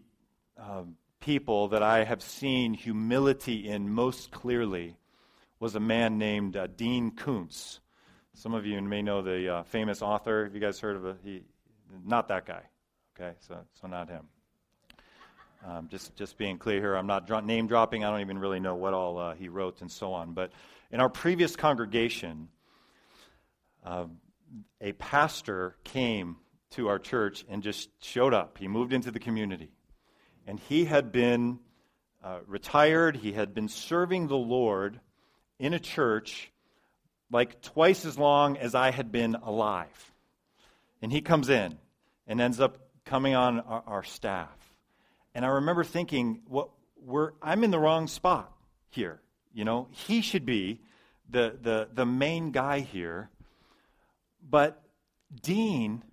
um, 0.57 0.95
people 1.19 1.69
that 1.69 1.83
I 1.83 2.03
have 2.03 2.21
seen 2.21 2.73
humility 2.73 3.67
in 3.67 3.89
most 3.89 4.31
clearly 4.31 4.95
was 5.59 5.75
a 5.75 5.79
man 5.79 6.17
named 6.17 6.55
uh, 6.55 6.67
Dean 6.67 7.11
Koontz. 7.11 7.79
Some 8.33 8.53
of 8.53 8.65
you 8.65 8.81
may 8.81 9.01
know 9.01 9.21
the 9.21 9.55
uh, 9.55 9.63
famous 9.63 10.01
author. 10.01 10.45
Have 10.45 10.53
you 10.53 10.61
guys 10.61 10.79
heard 10.79 10.95
of 10.95 11.05
it? 11.05 11.17
He, 11.23 11.43
not 12.05 12.29
that 12.29 12.45
guy. 12.45 12.61
Okay, 13.19 13.35
so 13.39 13.57
so 13.81 13.87
not 13.87 14.07
him. 14.07 14.27
Um, 15.67 15.89
just 15.89 16.15
just 16.15 16.37
being 16.37 16.57
clear 16.57 16.79
here, 16.79 16.95
I'm 16.95 17.07
not 17.07 17.27
dro- 17.27 17.41
name 17.41 17.67
dropping. 17.67 18.05
I 18.05 18.09
don't 18.09 18.21
even 18.21 18.39
really 18.39 18.61
know 18.61 18.75
what 18.75 18.93
all 18.93 19.17
uh, 19.17 19.33
he 19.35 19.49
wrote 19.49 19.81
and 19.81 19.91
so 19.91 20.13
on. 20.13 20.33
But 20.33 20.51
in 20.89 21.01
our 21.01 21.09
previous 21.09 21.57
congregation, 21.57 22.47
uh, 23.85 24.05
a 24.79 24.93
pastor 24.93 25.75
came 25.83 26.37
to 26.71 26.87
our 26.87 26.99
church 26.99 27.43
and 27.49 27.61
just 27.61 27.89
showed 28.01 28.33
up. 28.33 28.57
He 28.57 28.69
moved 28.69 28.93
into 28.93 29.11
the 29.11 29.19
community, 29.19 29.71
and 30.49 30.59
he 30.61 30.85
had 30.85 31.11
been 31.11 31.59
uh, 32.23 32.39
retired. 32.47 33.15
He 33.15 33.33
had 33.33 33.53
been 33.53 33.67
serving 33.67 34.27
the 34.27 34.35
Lord 34.35 34.99
in 35.59 35.75
a 35.75 35.79
church 35.79 36.51
like 37.31 37.61
twice 37.61 38.03
as 38.03 38.17
long 38.17 38.57
as 38.57 38.73
I 38.73 38.89
had 38.89 39.11
been 39.11 39.35
alive. 39.35 40.11
And 41.03 41.11
he 41.11 41.21
comes 41.21 41.49
in 41.49 41.77
and 42.25 42.41
ends 42.41 42.59
up 42.59 42.79
coming 43.05 43.35
on 43.35 43.59
our, 43.59 43.83
our 43.85 44.03
staff. 44.03 44.49
And 45.35 45.45
I 45.45 45.49
remember 45.49 45.83
thinking, 45.83 46.41
what 46.47 46.71
we're, 46.99 47.33
I'm 47.43 47.63
in 47.63 47.69
the 47.69 47.79
wrong 47.79 48.07
spot 48.07 48.51
here. 48.89 49.21
You 49.53 49.65
know, 49.65 49.87
he 49.91 50.21
should 50.21 50.47
be 50.47 50.81
the, 51.29 51.59
the, 51.61 51.89
the 51.93 52.07
main 52.07 52.49
guy 52.49 52.79
here. 52.79 53.29
But 54.41 54.81
Dean 55.43 56.03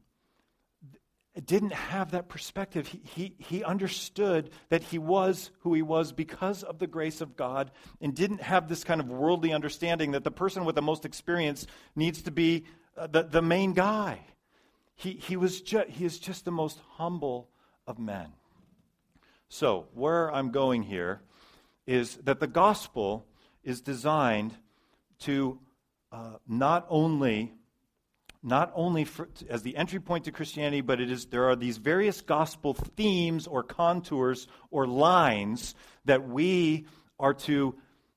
didn't 1.45 1.73
have 1.73 2.13
that 2.13 2.29
perspective. 2.29 2.87
He, 2.87 3.03
he, 3.05 3.35
he 3.39 3.65
understood 3.65 4.51
that 4.71 4.83
he 4.83 4.99
was 4.99 5.51
who 5.61 5.75
he 5.75 5.83
was 5.83 6.13
because 6.13 6.63
of 6.63 6.79
the 6.79 6.87
grace 6.87 7.21
of 7.21 7.37
God 7.37 7.71
and 8.01 8.15
didn't 8.15 8.41
have 8.41 8.69
this 8.69 8.85
kind 8.85 9.01
of 9.01 9.09
worldly 9.09 9.53
understanding 9.53 10.13
that 10.13 10.25
the 10.25 10.31
person 10.31 10.65
with 10.65 10.75
the 10.75 10.83
most 10.83 11.05
experience 11.05 11.67
needs 11.95 12.23
to 12.23 12.31
be 12.31 12.65
uh, 12.97 13.07
the, 13.07 13.25
the 13.25 13.43
main 13.43 13.75
guy. 13.75 14.21
He, 14.95 15.13
he, 15.13 15.37
was 15.37 15.61
ju- 15.61 15.85
he 15.89 16.07
is 16.07 16.19
just 16.19 16.47
the 16.47 16.51
most 16.51 16.81
humble 16.93 17.51
of 17.87 17.99
men. 17.99 18.33
So, 19.49 19.87
where 19.93 20.33
I'm 20.33 20.51
going 20.51 20.83
here 20.83 21.21
is 21.87 22.17
that 22.25 22.41
the 22.41 22.47
gospel 22.47 23.27
is 23.63 23.81
designed 23.81 24.57
to 25.21 25.59
uh, 26.11 26.37
not 26.49 26.87
only 26.89 27.53
not 28.47 28.71
only 28.77 29.05
for, 29.05 29.29
as 29.51 29.63
the 29.63 29.77
entry 29.77 29.99
point 29.99 30.25
to 30.25 30.33
Christianity, 30.33 30.81
but 30.81 31.01
it 31.01 31.11
is 31.11 31.27
there 31.27 31.49
are 31.49 31.57
these 31.57 31.79
various 31.79 32.21
gospel 32.21 32.75
themes 32.75 33.49
or 33.49 33.65
contours 33.65 34.47
or 34.71 34.87
lines 34.87 35.75
that 36.05 36.29
we 36.29 36.87
are 37.19 37.35
to 37.35 37.75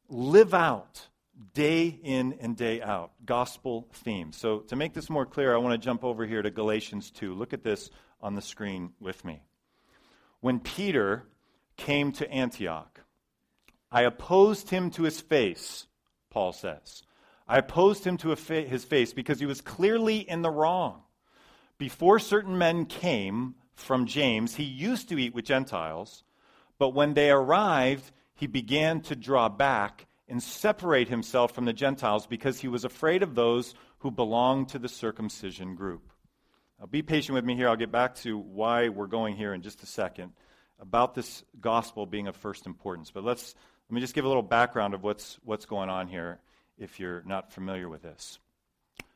live 0.08 0.54
out 0.54 1.08
day 1.56 1.88
in 2.04 2.34
and 2.42 2.56
day 2.56 2.80
out. 2.80 3.12
Gospel 3.26 3.88
themes. 3.92 4.38
So 4.38 4.60
to 4.60 4.76
make 4.76 4.94
this 4.94 5.10
more 5.10 5.26
clear, 5.26 5.52
I 5.52 5.58
want 5.58 5.74
to 5.74 5.84
jump 5.84 6.04
over 6.04 6.28
here 6.28 6.44
to 6.44 6.52
Galatians 6.52 7.10
2. 7.10 7.34
Look 7.34 7.52
at 7.54 7.64
this 7.64 7.90
on 8.22 8.36
the 8.36 8.42
screen 8.42 8.92
with 9.00 9.26
me. 9.26 9.42
When 10.42 10.60
Peter 10.60 11.24
came 11.76 12.12
to 12.14 12.32
Antioch, 12.32 13.02
I 13.92 14.04
opposed 14.04 14.70
him 14.70 14.92
to 14.92 15.04
his 15.04 15.20
face, 15.20 15.88
Paul 16.30 16.54
says. 16.54 17.02
I 17.50 17.58
opposed 17.58 18.06
him 18.06 18.18
to 18.18 18.36
fa- 18.36 18.62
his 18.62 18.86
face 18.86 19.12
because 19.12 19.40
he 19.40 19.48
was 19.48 19.60
clearly 19.60 20.18
in 20.18 20.44
the 20.44 20.52
wrong. 20.52 21.02
Before 21.80 22.20
certain 22.20 22.60
men 22.60 22.86
came 22.86 23.56
from 23.74 24.06
James, 24.06 24.56
he 24.56 24.64
used 24.64 25.10
to 25.10 25.18
eat 25.18 25.34
with 25.34 25.46
Gentiles, 25.46 26.24
but 26.78 26.90
when 26.90 27.16
they 27.16 27.32
arrived, 27.32 28.12
he 28.36 28.46
began 28.46 29.02
to 29.02 29.16
draw 29.16 29.50
back 29.50 30.06
and 30.28 30.44
separate 30.44 31.10
himself 31.10 31.56
from 31.56 31.66
the 31.66 31.74
Gentiles 31.74 32.28
because 32.28 32.60
he 32.60 32.68
was 32.68 32.86
afraid 32.86 33.24
of 33.24 33.34
those 33.34 33.74
who 34.00 34.12
belonged 34.12 34.70
to 34.70 34.80
the 34.80 34.88
circumcision 34.88 35.74
group. 35.74 36.12
Now, 36.80 36.86
be 36.86 37.02
patient 37.02 37.34
with 37.34 37.46
me 37.46 37.56
here. 37.56 37.68
I'll 37.68 37.76
get 37.76 37.92
back 37.92 38.14
to 38.18 38.38
why 38.38 38.90
we're 38.90 39.08
going 39.08 39.36
here 39.36 39.56
in 39.56 39.64
just 39.64 39.82
a 39.82 39.88
second 39.88 40.34
about 40.80 41.16
this 41.16 41.44
gospel 41.60 42.06
being 42.06 42.28
of 42.28 42.36
first 42.36 42.68
importance. 42.68 43.10
But 43.10 43.24
let's 43.24 43.56
let 43.90 43.96
me 43.96 44.02
just 44.02 44.14
give 44.14 44.24
a 44.24 44.28
little 44.28 44.44
background 44.44 44.94
of 44.94 45.02
what's 45.02 45.40
what's 45.44 45.66
going 45.66 45.90
on 45.90 46.08
here 46.08 46.40
if 46.80 47.00
you're 47.00 47.22
not 47.26 47.52
familiar 47.52 47.88
with 47.90 48.02
this. 48.02 48.40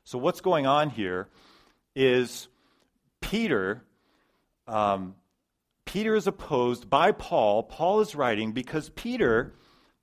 So, 0.03 0.17
what's 0.17 0.41
going 0.41 0.67
on 0.67 0.89
here 0.89 1.27
is 1.95 2.47
Peter. 3.21 3.83
Um, 4.67 5.15
Peter 5.85 6.15
is 6.15 6.27
opposed 6.27 6.89
by 6.89 7.11
Paul. 7.11 7.63
Paul 7.63 8.01
is 8.01 8.15
writing 8.15 8.51
because 8.51 8.89
Peter 8.89 9.53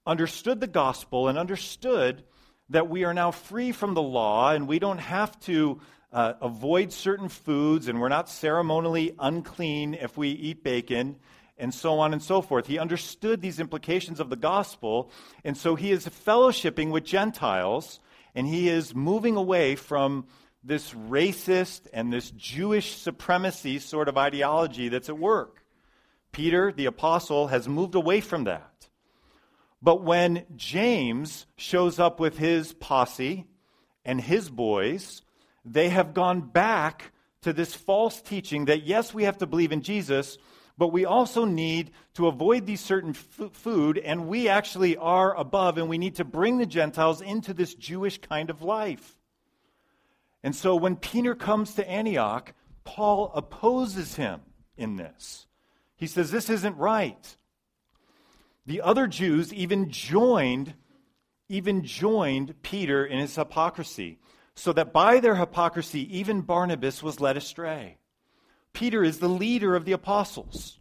understood 0.06 0.60
the 0.60 0.66
gospel 0.66 1.28
and 1.28 1.38
understood 1.38 2.24
that 2.70 2.88
we 2.88 3.04
are 3.04 3.14
now 3.14 3.30
free 3.30 3.72
from 3.72 3.94
the 3.94 4.02
law 4.02 4.50
and 4.52 4.68
we 4.68 4.78
don't 4.78 4.98
have 4.98 5.38
to 5.40 5.80
uh, 6.12 6.34
avoid 6.40 6.92
certain 6.92 7.28
foods 7.28 7.88
and 7.88 8.00
we're 8.00 8.08
not 8.08 8.28
ceremonially 8.28 9.14
unclean 9.18 9.94
if 9.94 10.16
we 10.16 10.30
eat 10.30 10.62
bacon 10.62 11.16
and 11.60 11.72
so 11.72 11.98
on 11.98 12.12
and 12.12 12.22
so 12.22 12.42
forth. 12.42 12.66
He 12.66 12.78
understood 12.78 13.40
these 13.40 13.60
implications 13.60 14.18
of 14.18 14.30
the 14.30 14.36
gospel, 14.36 15.10
and 15.44 15.56
so 15.56 15.74
he 15.76 15.92
is 15.92 16.06
fellowshipping 16.06 16.90
with 16.90 17.04
Gentiles, 17.04 18.00
and 18.34 18.46
he 18.46 18.68
is 18.68 18.94
moving 18.94 19.36
away 19.36 19.76
from 19.76 20.26
this 20.64 20.92
racist 20.92 21.82
and 21.92 22.12
this 22.12 22.30
Jewish 22.32 22.96
supremacy 22.96 23.78
sort 23.78 24.08
of 24.08 24.18
ideology 24.18 24.88
that's 24.88 25.08
at 25.08 25.18
work. 25.18 25.64
Peter, 26.32 26.72
the 26.72 26.86
apostle, 26.86 27.48
has 27.48 27.68
moved 27.68 27.94
away 27.94 28.20
from 28.20 28.44
that. 28.44 28.88
But 29.82 30.02
when 30.02 30.44
James 30.56 31.46
shows 31.56 31.98
up 31.98 32.20
with 32.20 32.38
his 32.38 32.72
posse 32.74 33.46
and 34.04 34.20
his 34.20 34.50
boys, 34.50 35.22
they 35.64 35.88
have 35.88 36.14
gone 36.14 36.40
back 36.42 37.12
to 37.42 37.52
this 37.52 37.74
false 37.74 38.20
teaching 38.20 38.66
that 38.66 38.84
yes, 38.84 39.14
we 39.14 39.24
have 39.24 39.38
to 39.38 39.46
believe 39.46 39.72
in 39.72 39.82
Jesus, 39.82 40.36
but 40.80 40.92
we 40.92 41.04
also 41.04 41.44
need 41.44 41.90
to 42.14 42.26
avoid 42.26 42.64
these 42.64 42.80
certain 42.80 43.10
f- 43.10 43.52
food, 43.52 43.98
and 43.98 44.28
we 44.28 44.48
actually 44.48 44.96
are 44.96 45.36
above, 45.36 45.76
and 45.76 45.90
we 45.90 45.98
need 45.98 46.14
to 46.14 46.24
bring 46.24 46.56
the 46.56 46.64
Gentiles 46.64 47.20
into 47.20 47.52
this 47.52 47.74
Jewish 47.74 48.16
kind 48.16 48.48
of 48.48 48.62
life. 48.62 49.20
And 50.42 50.56
so 50.56 50.74
when 50.74 50.96
Peter 50.96 51.34
comes 51.34 51.74
to 51.74 51.86
Antioch, 51.86 52.54
Paul 52.84 53.30
opposes 53.34 54.14
him 54.14 54.40
in 54.74 54.96
this. 54.96 55.46
He 55.96 56.06
says, 56.06 56.30
This 56.30 56.48
isn't 56.48 56.78
right. 56.78 57.36
The 58.64 58.80
other 58.80 59.06
Jews 59.06 59.52
even 59.52 59.90
joined, 59.90 60.72
even 61.50 61.84
joined 61.84 62.62
Peter 62.62 63.04
in 63.04 63.18
his 63.18 63.36
hypocrisy, 63.36 64.18
so 64.54 64.72
that 64.72 64.94
by 64.94 65.20
their 65.20 65.34
hypocrisy, 65.34 66.08
even 66.18 66.40
Barnabas 66.40 67.02
was 67.02 67.20
led 67.20 67.36
astray. 67.36 67.98
Peter 68.72 69.02
is 69.02 69.18
the 69.18 69.28
leader 69.28 69.74
of 69.74 69.84
the 69.84 69.92
apostles. 69.92 70.78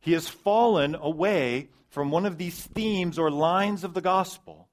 He 0.00 0.12
has 0.12 0.28
fallen 0.28 0.94
away 0.94 1.68
from 1.88 2.10
one 2.10 2.26
of 2.26 2.38
these 2.38 2.62
themes 2.62 3.18
or 3.18 3.30
lines 3.30 3.84
of 3.84 3.94
the 3.94 4.00
gospel. 4.00 4.68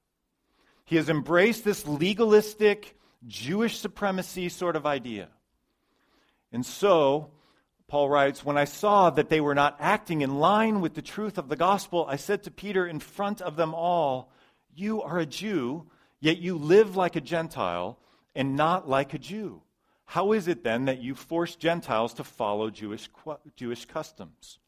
He 0.84 0.96
has 0.96 1.08
embraced 1.08 1.64
this 1.64 1.86
legalistic 1.86 2.96
Jewish 3.26 3.78
supremacy 3.78 4.48
sort 4.48 4.76
of 4.76 4.86
idea. 4.86 5.28
And 6.52 6.64
so, 6.64 7.30
Paul 7.88 8.08
writes, 8.08 8.44
When 8.44 8.56
I 8.56 8.64
saw 8.64 9.10
that 9.10 9.28
they 9.28 9.40
were 9.40 9.54
not 9.54 9.76
acting 9.80 10.20
in 10.20 10.38
line 10.38 10.80
with 10.80 10.94
the 10.94 11.02
truth 11.02 11.38
of 11.38 11.48
the 11.48 11.56
gospel, 11.56 12.06
I 12.08 12.16
said 12.16 12.44
to 12.44 12.50
Peter 12.50 12.86
in 12.86 13.00
front 13.00 13.40
of 13.40 13.56
them 13.56 13.74
all, 13.74 14.30
You 14.74 15.02
are 15.02 15.18
a 15.18 15.26
Jew, 15.26 15.86
yet 16.20 16.38
you 16.38 16.56
live 16.56 16.96
like 16.96 17.16
a 17.16 17.20
Gentile 17.20 17.98
and 18.34 18.56
not 18.56 18.88
like 18.88 19.14
a 19.14 19.18
Jew. 19.18 19.62
How 20.04 20.32
is 20.32 20.48
it 20.48 20.64
then 20.64 20.84
that 20.84 21.00
you 21.00 21.14
force 21.14 21.56
Gentiles 21.56 22.14
to 22.14 22.24
follow 22.24 22.70
Jewish, 22.70 23.08
Jewish 23.56 23.86
customs? 23.86 24.58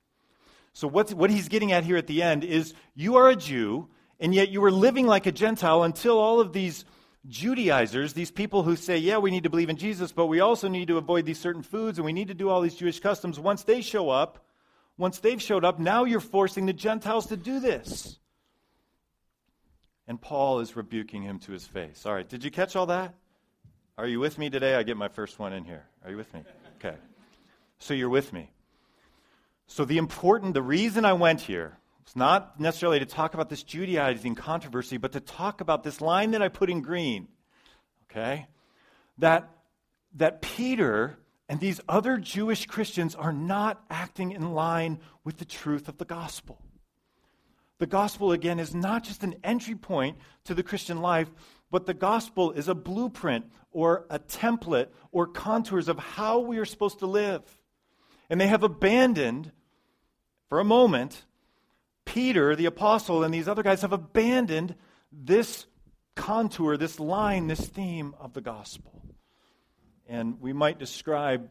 So, 0.73 0.89
what's, 0.89 1.13
what 1.15 1.31
he's 1.31 1.49
getting 1.49 1.73
at 1.73 1.85
here 1.85 1.97
at 1.97 2.07
the 2.07 2.23
end 2.23 2.45
is 2.45 2.75
you 2.95 3.17
are 3.17 3.29
a 3.29 3.37
Jew, 3.37 3.89
and 4.21 4.35
yet 4.35 4.51
you 4.51 4.63
are 4.65 4.71
living 4.71 5.07
like 5.07 5.27
a 5.27 5.33
Gentile 5.33 5.83
until 5.83 6.19
all 6.19 6.41
of 6.41 6.53
these 6.53 6.85
Judaizers, 7.29 8.13
these 8.13 8.31
people 8.31 8.63
who 8.63 8.77
say, 8.77 8.99
yeah, 8.99 9.19
we 9.19 9.31
need 9.31 9.45
to 9.45 9.51
believe 9.51 9.71
in 9.71 9.77
Jesus, 9.77 10.13
but 10.13 10.27
we 10.27 10.41
also 10.41 10.69
need 10.69 10.89
to 10.89 10.99
avoid 10.99 11.27
these 11.27 11.41
certain 11.41 11.63
foods 11.63 11.99
and 11.99 12.05
we 12.05 12.13
need 12.13 12.29
to 12.29 12.35
do 12.35 12.49
all 12.49 12.61
these 12.61 12.75
Jewish 12.75 13.01
customs, 13.01 13.41
once 13.41 13.65
they 13.65 13.81
show 13.81 14.11
up, 14.11 14.45
once 14.97 15.19
they've 15.19 15.43
showed 15.43 15.65
up, 15.65 15.79
now 15.79 16.05
you're 16.05 16.21
forcing 16.21 16.67
the 16.67 16.73
Gentiles 16.73 17.27
to 17.27 17.37
do 17.37 17.61
this. 17.61 18.19
And 20.07 20.21
Paul 20.21 20.61
is 20.61 20.77
rebuking 20.77 21.23
him 21.23 21.39
to 21.41 21.53
his 21.53 21.67
face. 21.67 22.07
All 22.07 22.15
right, 22.15 22.29
did 22.29 22.45
you 22.45 22.51
catch 22.51 22.77
all 22.77 22.87
that? 22.87 23.15
Are 23.99 24.07
you 24.07 24.21
with 24.21 24.37
me 24.37 24.51
today? 24.51 24.75
I 24.75 24.83
get 24.83 24.99
my 24.99 25.09
first 25.09 25.39
one 25.39 25.55
in 25.55 25.65
here. 25.65 25.83
Are 26.05 26.11
you 26.11 26.19
with 26.19 26.33
me? 26.35 26.45
Okay. 26.79 26.95
So 27.79 27.95
you're 27.95 28.11
with 28.11 28.31
me. 28.31 28.51
So, 29.69 29.87
the 29.87 29.97
important, 29.97 30.53
the 30.53 30.63
reason 30.63 31.07
I 31.07 31.15
went 31.15 31.41
here 31.41 31.79
was 32.05 32.15
not 32.15 32.61
necessarily 32.61 32.99
to 32.99 33.07
talk 33.07 33.33
about 33.33 33.49
this 33.49 33.63
Judaizing 33.63 34.35
controversy, 34.35 34.99
but 34.99 35.13
to 35.13 35.21
talk 35.21 35.63
about 35.63 35.83
this 35.83 36.03
line 36.03 36.33
that 36.33 36.43
I 36.43 36.49
put 36.49 36.69
in 36.69 36.83
green. 36.83 37.29
Okay? 38.11 38.47
That, 39.17 39.49
that 40.17 40.43
Peter 40.43 41.19
and 41.49 41.59
these 41.59 41.81
other 41.89 42.19
Jewish 42.19 42.67
Christians 42.67 43.15
are 43.15 43.33
not 43.33 43.83
acting 43.89 44.33
in 44.33 44.53
line 44.53 45.01
with 45.25 45.39
the 45.39 45.47
truth 45.47 45.89
of 45.89 45.97
the 45.97 46.05
gospel. 46.05 46.61
The 47.79 47.87
gospel, 47.87 48.33
again, 48.33 48.61
is 48.61 48.75
not 48.75 49.05
just 49.05 49.23
an 49.23 49.37
entry 49.43 49.75
point 49.75 50.19
to 50.45 50.55
the 50.55 50.63
Christian 50.63 51.01
life, 51.01 51.31
but 51.71 51.87
the 51.87 51.95
gospel 51.95 52.53
is 52.53 52.69
a 52.69 52.75
blueprint 52.75 53.47
or 53.71 54.07
a 54.11 54.19
template 54.19 54.89
or 55.13 55.27
contours 55.27 55.89
of 55.89 55.99
how 55.99 56.41
we 56.41 56.59
are 56.59 56.65
supposed 56.65 57.01
to 57.01 57.07
live. 57.07 57.43
And 58.31 58.41
they 58.41 58.47
have 58.47 58.63
abandoned, 58.63 59.53
for 60.49 60.59
a 60.61 60.65
moment, 60.65 61.25
Peter, 62.05 62.57
the 62.57 62.67
apostle, 62.67 63.23
and 63.23 63.35
these 63.35 63.49
other 63.49 63.63
guys 63.63 63.83
have 63.83 63.93
abandoned 63.93 64.75
this 65.13 65.67
contour, 66.15 66.77
this 66.77 66.99
line, 66.99 67.47
this 67.47 67.61
theme 67.61 68.15
of 68.19 68.33
the 68.33 68.41
gospel. 68.41 69.03
And 70.09 70.41
we 70.41 70.53
might 70.53 70.79
describe 70.79 71.49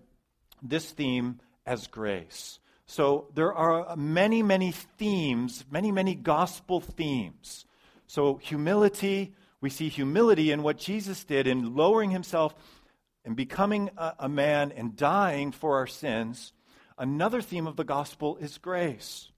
this 0.61 0.89
theme 0.91 1.39
as 1.65 1.87
grace. 1.87 2.59
So 2.87 3.27
there 3.33 3.53
are 3.53 3.95
many, 3.95 4.43
many 4.43 4.71
themes, 4.71 5.65
many, 5.69 5.91
many 5.91 6.15
gospel 6.15 6.79
themes. 6.79 7.65
So 8.07 8.37
humility, 8.37 9.33
we 9.65 9.71
see 9.71 9.89
humility 9.89 10.51
in 10.51 10.61
what 10.61 10.77
Jesus 10.77 11.23
did 11.23 11.47
in 11.47 11.75
lowering 11.75 12.11
himself 12.11 12.53
and 13.25 13.35
becoming 13.35 13.89
a, 13.97 14.13
a 14.19 14.29
man 14.29 14.71
and 14.71 14.95
dying 14.95 15.51
for 15.51 15.77
our 15.77 15.87
sins. 15.87 16.53
Another 16.99 17.41
theme 17.41 17.65
of 17.65 17.75
the 17.75 17.83
gospel 17.83 18.37
is 18.37 18.59
grace. 18.59 19.31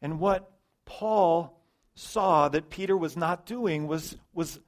And 0.00 0.20
what 0.20 0.48
Paul 0.84 1.60
saw 1.96 2.50
that 2.50 2.70
Peter 2.70 2.96
was 2.96 3.16
not 3.16 3.44
doing 3.44 3.88
was, 3.88 4.16
was 4.32 4.60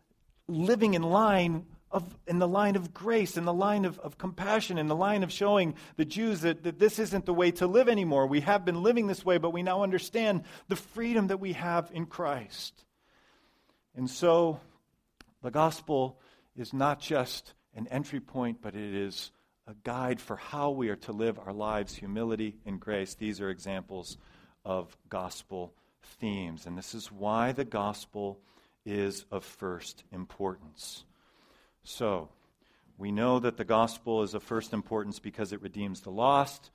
living 0.48 0.94
in 0.94 1.04
line 1.04 1.66
of, 1.92 2.02
in 2.26 2.40
the 2.40 2.48
line 2.48 2.74
of 2.74 2.92
grace, 2.92 3.36
in 3.36 3.44
the 3.44 3.54
line 3.54 3.84
of, 3.84 4.00
of 4.00 4.18
compassion, 4.18 4.76
in 4.76 4.88
the 4.88 4.96
line 4.96 5.22
of 5.22 5.30
showing 5.30 5.76
the 5.96 6.04
Jews 6.04 6.40
that, 6.40 6.64
that 6.64 6.80
this 6.80 6.98
isn't 6.98 7.26
the 7.26 7.32
way 7.32 7.52
to 7.52 7.68
live 7.68 7.88
anymore. 7.88 8.26
We 8.26 8.40
have 8.40 8.64
been 8.64 8.82
living 8.82 9.06
this 9.06 9.24
way, 9.24 9.38
but 9.38 9.52
we 9.52 9.62
now 9.62 9.84
understand 9.84 10.42
the 10.66 10.74
freedom 10.74 11.28
that 11.28 11.38
we 11.38 11.52
have 11.52 11.92
in 11.94 12.06
Christ. 12.06 12.84
And 13.94 14.10
so 14.10 14.60
the 15.42 15.50
gospel 15.50 16.18
is 16.56 16.72
not 16.72 17.00
just 17.00 17.54
an 17.74 17.86
entry 17.88 18.20
point, 18.20 18.58
but 18.62 18.74
it 18.74 18.94
is 18.94 19.30
a 19.66 19.74
guide 19.82 20.20
for 20.20 20.36
how 20.36 20.70
we 20.70 20.88
are 20.88 20.96
to 20.96 21.12
live 21.12 21.38
our 21.38 21.52
lives, 21.52 21.94
humility 21.94 22.56
and 22.66 22.80
grace. 22.80 23.14
These 23.14 23.40
are 23.40 23.50
examples 23.50 24.18
of 24.64 24.96
gospel 25.08 25.72
themes. 26.02 26.66
And 26.66 26.76
this 26.76 26.94
is 26.94 27.10
why 27.10 27.52
the 27.52 27.64
gospel 27.64 28.40
is 28.84 29.24
of 29.30 29.44
first 29.44 30.04
importance. 30.12 31.04
So, 31.82 32.28
we 32.96 33.10
know 33.10 33.40
that 33.40 33.56
the 33.56 33.64
gospel 33.64 34.22
is 34.22 34.34
of 34.34 34.42
first 34.42 34.72
importance 34.72 35.18
because 35.18 35.52
it 35.52 35.62
redeems 35.62 36.00
the 36.00 36.10
lost. 36.10 36.70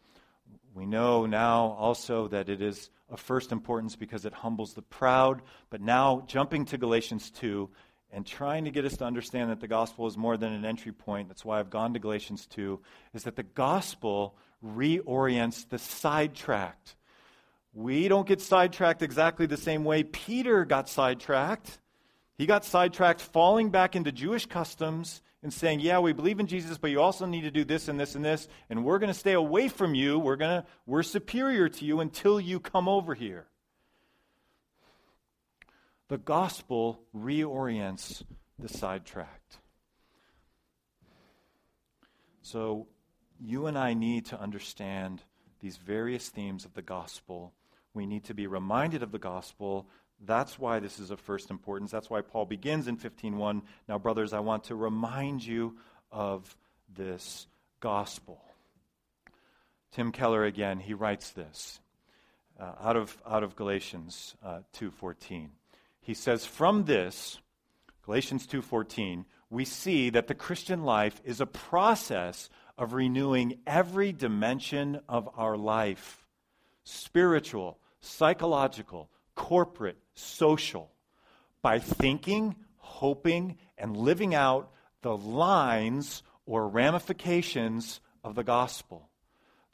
We 0.73 0.85
know 0.85 1.25
now 1.25 1.75
also 1.77 2.27
that 2.27 2.49
it 2.49 2.61
is 2.61 2.89
of 3.09 3.19
first 3.19 3.51
importance 3.51 3.95
because 3.95 4.25
it 4.25 4.33
humbles 4.33 4.73
the 4.73 4.81
proud. 4.81 5.41
But 5.69 5.81
now, 5.81 6.23
jumping 6.27 6.65
to 6.65 6.77
Galatians 6.77 7.31
2 7.31 7.69
and 8.11 8.25
trying 8.25 8.65
to 8.65 8.71
get 8.71 8.85
us 8.85 8.97
to 8.97 9.05
understand 9.05 9.49
that 9.49 9.59
the 9.59 9.67
gospel 9.67 10.07
is 10.07 10.17
more 10.17 10.37
than 10.37 10.53
an 10.53 10.65
entry 10.65 10.91
point, 10.91 11.27
that's 11.27 11.45
why 11.45 11.59
I've 11.59 11.69
gone 11.69 11.93
to 11.93 11.99
Galatians 11.99 12.45
2, 12.47 12.79
is 13.13 13.23
that 13.23 13.35
the 13.35 13.43
gospel 13.43 14.35
reorients 14.63 15.67
the 15.67 15.79
sidetracked. 15.79 16.95
We 17.73 18.07
don't 18.07 18.27
get 18.27 18.41
sidetracked 18.41 19.01
exactly 19.01 19.45
the 19.45 19.57
same 19.57 19.83
way 19.83 20.03
Peter 20.03 20.65
got 20.65 20.89
sidetracked. 20.89 21.79
He 22.37 22.45
got 22.45 22.65
sidetracked 22.65 23.21
falling 23.21 23.69
back 23.69 23.95
into 23.95 24.11
Jewish 24.11 24.45
customs 24.45 25.21
and 25.41 25.53
saying, 25.53 25.79
Yeah, 25.79 25.99
we 25.99 26.13
believe 26.13 26.39
in 26.39 26.47
Jesus, 26.47 26.77
but 26.77 26.91
you 26.91 27.01
also 27.01 27.25
need 27.25 27.41
to 27.41 27.51
do 27.51 27.63
this 27.63 27.87
and 27.87 27.99
this 27.99 28.15
and 28.15 28.23
this, 28.23 28.47
and 28.69 28.83
we're 28.83 28.99
going 28.99 29.13
to 29.13 29.19
stay 29.19 29.33
away 29.33 29.67
from 29.67 29.95
you. 29.95 30.19
We're, 30.19 30.35
gonna, 30.35 30.65
we're 30.85 31.03
superior 31.03 31.69
to 31.69 31.85
you 31.85 31.99
until 31.99 32.39
you 32.39 32.59
come 32.59 32.87
over 32.87 33.15
here. 33.15 33.47
The 36.09 36.17
gospel 36.17 37.01
reorients 37.15 38.23
the 38.57 38.67
sidetracked. 38.67 39.57
So, 42.41 42.87
you 43.39 43.67
and 43.67 43.77
I 43.77 43.93
need 43.93 44.25
to 44.27 44.41
understand 44.41 45.21
these 45.61 45.77
various 45.77 46.29
themes 46.29 46.65
of 46.65 46.73
the 46.73 46.81
gospel. 46.81 47.53
We 47.93 48.05
need 48.05 48.25
to 48.25 48.33
be 48.33 48.47
reminded 48.47 49.03
of 49.03 49.11
the 49.11 49.19
gospel 49.19 49.87
that's 50.25 50.59
why 50.59 50.79
this 50.79 50.99
is 50.99 51.11
of 51.11 51.19
first 51.19 51.49
importance. 51.49 51.91
That's 51.91 52.09
why 52.09 52.21
Paul 52.21 52.45
begins 52.45 52.87
in 52.87 52.97
15:1. 52.97 53.61
Now, 53.87 53.97
brothers, 53.97 54.33
I 54.33 54.39
want 54.39 54.65
to 54.65 54.75
remind 54.75 55.45
you 55.45 55.77
of 56.11 56.55
this 56.93 57.47
gospel. 57.79 58.43
Tim 59.91 60.11
Keller 60.11 60.43
again, 60.43 60.79
he 60.79 60.93
writes 60.93 61.31
this 61.31 61.79
uh, 62.59 62.73
out 62.81 62.97
of 62.97 63.17
out 63.25 63.43
of 63.43 63.55
Galatians 63.55 64.35
uh, 64.43 64.59
2:14. 64.73 65.49
He 66.01 66.13
says, 66.13 66.45
"From 66.45 66.85
this, 66.85 67.39
Galatians 68.03 68.45
2:14, 68.45 69.25
we 69.49 69.65
see 69.65 70.09
that 70.09 70.27
the 70.27 70.35
Christian 70.35 70.83
life 70.83 71.21
is 71.23 71.39
a 71.39 71.45
process 71.45 72.49
of 72.77 72.93
renewing 72.93 73.59
every 73.65 74.11
dimension 74.11 74.99
of 75.07 75.29
our 75.37 75.55
life: 75.55 76.27
spiritual, 76.83 77.79
psychological, 78.01 79.09
corporate, 79.39 79.97
social, 80.15 80.91
by 81.61 81.79
thinking, 81.79 82.53
hoping, 82.75 83.57
and 83.77 83.95
living 83.95 84.35
out 84.35 84.69
the 85.01 85.15
lines 85.15 86.23
or 86.45 86.67
ramifications 86.67 88.01
of 88.21 88.35
the 88.35 88.43
gospel. 88.43 89.09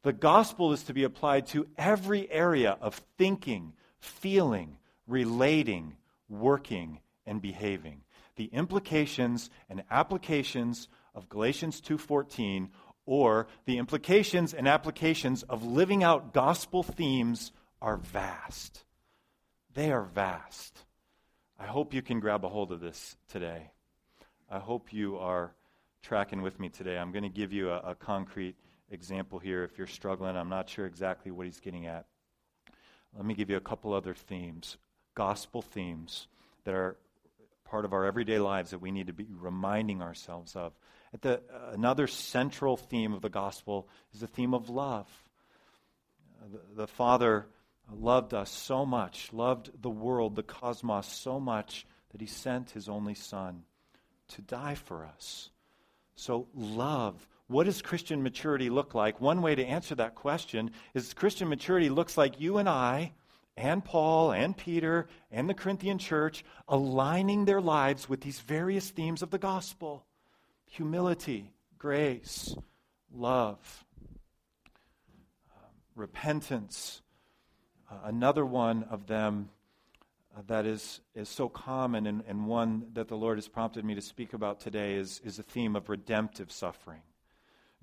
The 0.04 0.12
gospel 0.12 0.72
is 0.72 0.84
to 0.84 0.94
be 0.94 1.02
applied 1.02 1.48
to 1.48 1.66
every 1.76 2.30
area 2.30 2.78
of 2.80 3.02
thinking, 3.18 3.72
feeling, 3.98 4.78
relating, 5.08 5.96
working, 6.28 7.00
and 7.26 7.42
behaving. 7.42 8.02
The 8.36 8.46
implications 8.52 9.50
and 9.68 9.82
applications 9.90 10.86
of 11.12 11.28
Galatians 11.28 11.80
2:14 11.80 12.70
or 13.04 13.48
the 13.64 13.78
implications 13.78 14.54
and 14.54 14.68
applications 14.68 15.42
of 15.42 15.64
living 15.64 16.04
out 16.04 16.32
gospel 16.32 16.84
themes 16.84 17.50
are 17.82 17.96
vast. 17.96 18.84
They 19.76 19.92
are 19.92 20.04
vast. 20.04 20.74
I 21.60 21.66
hope 21.66 21.92
you 21.92 22.00
can 22.00 22.18
grab 22.18 22.46
a 22.46 22.48
hold 22.48 22.72
of 22.72 22.80
this 22.80 23.14
today. 23.28 23.72
I 24.50 24.58
hope 24.58 24.90
you 24.90 25.18
are 25.18 25.52
tracking 26.00 26.40
with 26.40 26.58
me 26.58 26.70
today. 26.70 26.96
I'm 26.96 27.12
going 27.12 27.24
to 27.24 27.28
give 27.28 27.52
you 27.52 27.68
a, 27.68 27.80
a 27.80 27.94
concrete 27.94 28.56
example 28.90 29.38
here 29.38 29.64
if 29.64 29.76
you're 29.76 29.86
struggling. 29.86 30.34
I'm 30.34 30.48
not 30.48 30.70
sure 30.70 30.86
exactly 30.86 31.30
what 31.30 31.44
he's 31.44 31.60
getting 31.60 31.84
at. 31.84 32.06
Let 33.14 33.26
me 33.26 33.34
give 33.34 33.50
you 33.50 33.58
a 33.58 33.60
couple 33.60 33.92
other 33.92 34.14
themes, 34.14 34.78
gospel 35.14 35.60
themes 35.60 36.26
that 36.64 36.72
are 36.74 36.96
part 37.66 37.84
of 37.84 37.92
our 37.92 38.06
everyday 38.06 38.38
lives 38.38 38.70
that 38.70 38.80
we 38.80 38.90
need 38.90 39.08
to 39.08 39.12
be 39.12 39.26
reminding 39.30 40.00
ourselves 40.00 40.56
of. 40.56 40.72
At 41.12 41.20
the, 41.20 41.34
uh, 41.54 41.72
another 41.74 42.06
central 42.06 42.78
theme 42.78 43.12
of 43.12 43.20
the 43.20 43.28
gospel 43.28 43.88
is 44.14 44.20
the 44.20 44.26
theme 44.26 44.54
of 44.54 44.70
love. 44.70 45.06
The, 46.50 46.60
the 46.76 46.86
Father 46.86 47.48
loved 47.92 48.34
us 48.34 48.50
so 48.50 48.84
much, 48.84 49.32
loved 49.32 49.70
the 49.80 49.90
world, 49.90 50.36
the 50.36 50.42
cosmos 50.42 51.06
so 51.06 51.38
much 51.38 51.86
that 52.10 52.20
he 52.20 52.26
sent 52.26 52.70
his 52.70 52.88
only 52.88 53.14
Son 53.14 53.62
to 54.28 54.42
die 54.42 54.74
for 54.74 55.04
us. 55.04 55.50
So, 56.14 56.48
love. 56.54 57.28
What 57.48 57.64
does 57.64 57.82
Christian 57.82 58.22
maturity 58.22 58.70
look 58.70 58.94
like? 58.94 59.20
One 59.20 59.40
way 59.40 59.54
to 59.54 59.64
answer 59.64 59.94
that 59.94 60.16
question 60.16 60.72
is 60.94 61.14
Christian 61.14 61.48
maturity 61.48 61.88
looks 61.88 62.18
like 62.18 62.40
you 62.40 62.58
and 62.58 62.68
I, 62.68 63.12
and 63.56 63.84
Paul, 63.84 64.32
and 64.32 64.56
Peter, 64.56 65.06
and 65.30 65.48
the 65.48 65.54
Corinthian 65.54 65.98
church 65.98 66.44
aligning 66.68 67.44
their 67.44 67.60
lives 67.60 68.08
with 68.08 68.20
these 68.20 68.40
various 68.40 68.90
themes 68.90 69.22
of 69.22 69.30
the 69.30 69.38
gospel 69.38 70.04
humility, 70.68 71.52
grace, 71.78 72.54
love, 73.14 73.84
uh, 75.48 75.68
repentance, 75.94 77.00
uh, 77.90 77.94
another 78.04 78.44
one 78.44 78.84
of 78.84 79.06
them 79.06 79.48
uh, 80.36 80.42
that 80.48 80.66
is, 80.66 81.00
is 81.14 81.28
so 81.28 81.48
common 81.48 82.06
and, 82.06 82.22
and 82.26 82.46
one 82.46 82.86
that 82.94 83.08
the 83.08 83.16
Lord 83.16 83.38
has 83.38 83.48
prompted 83.48 83.84
me 83.84 83.94
to 83.94 84.02
speak 84.02 84.32
about 84.32 84.60
today 84.60 84.94
is, 84.94 85.20
is 85.24 85.36
the 85.36 85.42
theme 85.42 85.76
of 85.76 85.88
redemptive 85.88 86.50
suffering. 86.50 87.02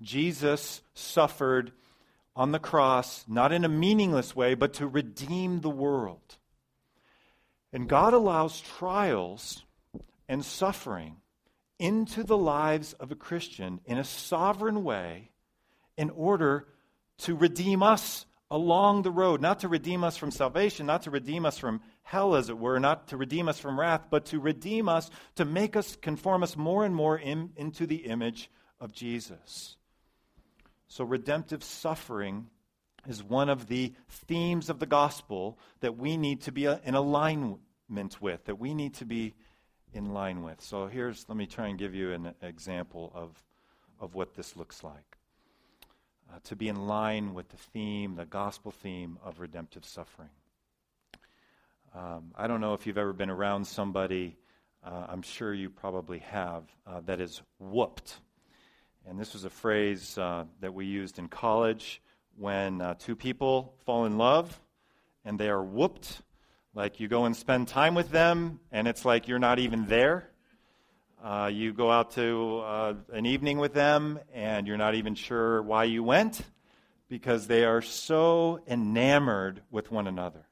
Jesus 0.02 0.82
suffered 0.94 1.72
on 2.36 2.52
the 2.52 2.58
cross, 2.58 3.24
not 3.28 3.52
in 3.52 3.64
a 3.64 3.68
meaningless 3.68 4.34
way, 4.36 4.54
but 4.54 4.74
to 4.74 4.86
redeem 4.86 5.60
the 5.60 5.70
world. 5.70 6.36
And 7.72 7.88
God 7.88 8.12
allows 8.12 8.60
trials 8.60 9.62
and 10.28 10.44
suffering 10.44 11.16
into 11.78 12.22
the 12.22 12.36
lives 12.36 12.92
of 12.94 13.10
a 13.10 13.16
Christian 13.16 13.80
in 13.84 13.98
a 13.98 14.04
sovereign 14.04 14.84
way 14.84 15.30
in 15.96 16.10
order 16.10 16.66
to 17.18 17.34
redeem 17.34 17.82
us 17.82 18.26
along 18.50 19.02
the 19.02 19.10
road, 19.10 19.40
not 19.40 19.60
to 19.60 19.68
redeem 19.68 20.04
us 20.04 20.16
from 20.16 20.30
salvation, 20.30 20.86
not 20.86 21.02
to 21.02 21.10
redeem 21.10 21.46
us 21.46 21.58
from 21.58 21.80
hell, 22.02 22.34
as 22.34 22.48
it 22.48 22.58
were, 22.58 22.78
not 22.78 23.08
to 23.08 23.16
redeem 23.16 23.48
us 23.48 23.58
from 23.58 23.78
wrath, 23.78 24.06
but 24.10 24.26
to 24.26 24.38
redeem 24.38 24.88
us, 24.88 25.10
to 25.34 25.44
make 25.44 25.76
us, 25.76 25.96
conform 25.96 26.42
us 26.42 26.56
more 26.56 26.84
and 26.84 26.94
more 26.94 27.18
in, 27.18 27.50
into 27.56 27.86
the 27.86 28.06
image 28.06 28.50
of 28.80 28.92
Jesus. 28.92 29.76
So, 30.88 31.04
redemptive 31.04 31.64
suffering 31.64 32.48
is 33.06 33.22
one 33.22 33.48
of 33.48 33.66
the 33.66 33.92
themes 34.08 34.70
of 34.70 34.78
the 34.78 34.86
gospel 34.86 35.58
that 35.80 35.96
we 35.96 36.16
need 36.16 36.42
to 36.42 36.52
be 36.52 36.66
uh, 36.66 36.78
in 36.84 36.94
alignment 36.94 38.20
with, 38.20 38.44
that 38.44 38.58
we 38.58 38.74
need 38.74 38.94
to 38.94 39.04
be 39.04 39.34
in 39.92 40.12
line 40.12 40.42
with. 40.42 40.60
So, 40.60 40.86
here's, 40.86 41.26
let 41.28 41.36
me 41.36 41.46
try 41.46 41.68
and 41.68 41.78
give 41.78 41.94
you 41.94 42.12
an 42.12 42.34
example 42.42 43.10
of, 43.14 43.42
of 44.00 44.14
what 44.14 44.34
this 44.34 44.56
looks 44.56 44.84
like. 44.84 45.16
Uh, 46.34 46.38
to 46.42 46.56
be 46.56 46.68
in 46.68 46.88
line 46.88 47.32
with 47.32 47.48
the 47.50 47.56
theme, 47.56 48.16
the 48.16 48.24
gospel 48.24 48.72
theme 48.72 49.18
of 49.24 49.38
redemptive 49.38 49.84
suffering. 49.84 50.30
Um, 51.94 52.32
I 52.34 52.48
don't 52.48 52.60
know 52.60 52.74
if 52.74 52.86
you've 52.86 52.98
ever 52.98 53.12
been 53.12 53.30
around 53.30 53.64
somebody, 53.64 54.36
uh, 54.84 55.06
I'm 55.08 55.22
sure 55.22 55.54
you 55.54 55.70
probably 55.70 56.18
have, 56.20 56.64
uh, 56.88 57.02
that 57.06 57.20
is 57.20 57.40
whooped. 57.60 58.16
And 59.06 59.20
this 59.20 59.32
was 59.32 59.44
a 59.44 59.50
phrase 59.50 60.18
uh, 60.18 60.46
that 60.60 60.74
we 60.74 60.86
used 60.86 61.20
in 61.20 61.28
college 61.28 62.02
when 62.36 62.80
uh, 62.80 62.94
two 62.98 63.14
people 63.14 63.74
fall 63.84 64.04
in 64.06 64.18
love 64.18 64.60
and 65.24 65.38
they 65.38 65.50
are 65.50 65.62
whooped. 65.62 66.20
Like 66.74 66.98
you 66.98 67.06
go 67.06 67.26
and 67.26 67.36
spend 67.36 67.68
time 67.68 67.94
with 67.94 68.10
them, 68.10 68.58
and 68.72 68.88
it's 68.88 69.04
like 69.04 69.28
you're 69.28 69.38
not 69.38 69.60
even 69.60 69.86
there. 69.86 70.30
Uh, 71.24 71.46
you 71.50 71.72
go 71.72 71.90
out 71.90 72.10
to 72.10 72.58
uh, 72.58 72.94
an 73.14 73.24
evening 73.24 73.56
with 73.56 73.72
them, 73.72 74.20
and 74.34 74.66
you're 74.66 74.76
not 74.76 74.94
even 74.94 75.14
sure 75.14 75.62
why 75.62 75.84
you 75.84 76.02
went 76.02 76.42
because 77.08 77.46
they 77.46 77.64
are 77.64 77.80
so 77.80 78.60
enamored 78.66 79.62
with 79.70 79.90
one 79.90 80.06
another. 80.06 80.46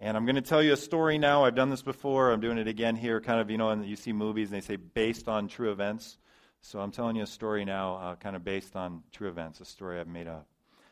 And 0.00 0.16
I'm 0.16 0.24
going 0.24 0.36
to 0.36 0.40
tell 0.40 0.62
you 0.62 0.72
a 0.72 0.76
story 0.76 1.18
now. 1.18 1.44
I've 1.44 1.54
done 1.54 1.68
this 1.68 1.82
before. 1.82 2.32
I'm 2.32 2.40
doing 2.40 2.56
it 2.56 2.66
again 2.66 2.96
here, 2.96 3.20
kind 3.20 3.38
of, 3.38 3.50
you 3.50 3.58
know, 3.58 3.68
and 3.68 3.84
you 3.84 3.94
see 3.94 4.10
movies 4.10 4.50
and 4.50 4.56
they 4.56 4.64
say 4.64 4.76
based 4.76 5.28
on 5.28 5.48
true 5.48 5.70
events. 5.70 6.16
So 6.62 6.80
I'm 6.80 6.90
telling 6.90 7.14
you 7.14 7.24
a 7.24 7.26
story 7.26 7.66
now, 7.66 7.96
uh, 7.96 8.14
kind 8.16 8.36
of 8.36 8.42
based 8.42 8.74
on 8.74 9.02
true 9.12 9.28
events, 9.28 9.60
a 9.60 9.66
story 9.66 10.00
I've 10.00 10.08
made 10.08 10.28
up. 10.28 10.46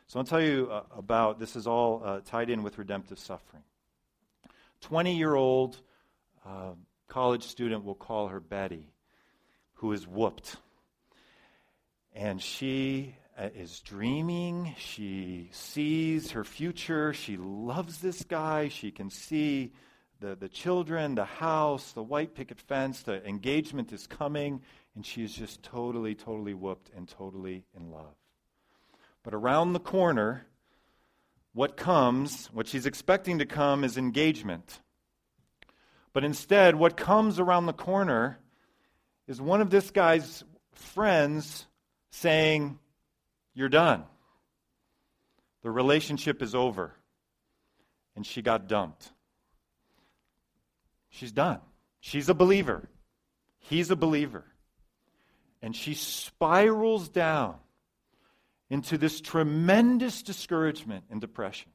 So 0.05 0.19
I'll 0.19 0.25
tell 0.25 0.41
you 0.41 0.69
uh, 0.71 0.83
about 0.95 1.39
this 1.39 1.55
is 1.55 1.65
all 1.65 2.03
uh, 2.05 2.19
tied 2.23 2.51
in 2.51 2.61
with 2.61 2.77
redemptive 2.77 3.17
suffering. 3.17 3.63
20 4.81 5.17
year 5.17 5.33
old 5.33 5.81
uh, 6.45 6.73
college 7.07 7.43
student, 7.43 7.83
we'll 7.83 7.95
call 7.95 8.27
her 8.27 8.39
Betty, 8.39 8.91
who 9.75 9.91
is 9.91 10.07
whooped. 10.07 10.57
And 12.13 12.41
she 12.41 13.15
uh, 13.37 13.49
is 13.55 13.81
dreaming. 13.81 14.75
She 14.77 15.49
sees 15.51 16.31
her 16.31 16.43
future. 16.43 17.13
She 17.13 17.37
loves 17.37 17.99
this 17.99 18.23
guy. 18.23 18.69
She 18.69 18.91
can 18.91 19.09
see 19.09 19.73
the, 20.19 20.35
the 20.35 20.49
children, 20.49 21.15
the 21.15 21.25
house, 21.25 21.91
the 21.91 22.03
white 22.03 22.35
picket 22.35 22.59
fence, 22.59 23.03
the 23.03 23.25
engagement 23.27 23.91
is 23.91 24.07
coming, 24.07 24.61
and 24.95 25.05
she 25.05 25.23
is 25.23 25.33
just 25.33 25.61
totally, 25.61 26.15
totally 26.15 26.53
whooped 26.53 26.89
and 26.95 27.07
totally 27.07 27.65
in 27.75 27.91
love. 27.91 28.15
But 29.23 29.33
around 29.33 29.73
the 29.73 29.79
corner, 29.79 30.45
what 31.53 31.77
comes, 31.77 32.47
what 32.47 32.67
she's 32.67 32.85
expecting 32.85 33.39
to 33.39 33.45
come, 33.45 33.83
is 33.83 33.97
engagement. 33.97 34.79
But 36.15 36.23
instead, 36.23 36.75
what 36.75 36.95
comes 36.95 37.41
around 37.41 37.65
the 37.65 37.73
corner 37.73 38.39
is 39.27 39.41
one 39.41 39.59
of 39.59 39.69
this 39.69 39.91
guy's 39.91 40.45
friends 40.71 41.67
saying, 42.09 42.79
You're 43.53 43.67
done. 43.67 44.05
The 45.61 45.71
relationship 45.71 46.41
is 46.41 46.55
over. 46.55 46.93
And 48.15 48.25
she 48.25 48.41
got 48.41 48.69
dumped. 48.69 49.11
She's 51.09 51.33
done. 51.33 51.59
She's 51.99 52.29
a 52.29 52.33
believer. 52.33 52.87
He's 53.59 53.91
a 53.91 53.97
believer. 53.97 54.45
And 55.61 55.75
she 55.75 55.95
spirals 55.95 57.09
down 57.09 57.55
into 58.69 58.97
this 58.97 59.19
tremendous 59.19 60.23
discouragement 60.23 61.03
and 61.09 61.19
depression. 61.19 61.71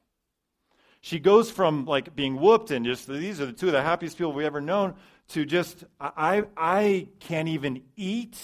She 1.01 1.19
goes 1.19 1.49
from 1.49 1.85
like 1.85 2.15
being 2.15 2.39
whooped 2.39 2.71
and 2.71 2.85
just 2.85 3.07
these 3.07 3.41
are 3.41 3.47
the 3.47 3.53
two 3.53 3.67
of 3.67 3.73
the 3.73 3.81
happiest 3.81 4.17
people 4.17 4.33
we've 4.33 4.45
ever 4.45 4.61
known 4.61 4.95
to 5.29 5.45
just 5.45 5.83
I 5.99 6.43
I 6.55 7.07
can't 7.19 7.47
even 7.47 7.81
eat. 7.95 8.37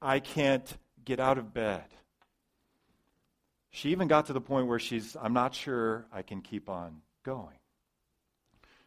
I 0.00 0.20
can't 0.20 0.72
get 1.04 1.18
out 1.18 1.38
of 1.38 1.52
bed. 1.52 1.84
She 3.70 3.90
even 3.90 4.06
got 4.08 4.26
to 4.26 4.32
the 4.32 4.40
point 4.40 4.68
where 4.68 4.78
she's 4.78 5.16
I'm 5.20 5.32
not 5.32 5.54
sure 5.54 6.06
I 6.12 6.22
can 6.22 6.42
keep 6.42 6.68
on 6.68 7.02
going. 7.24 7.58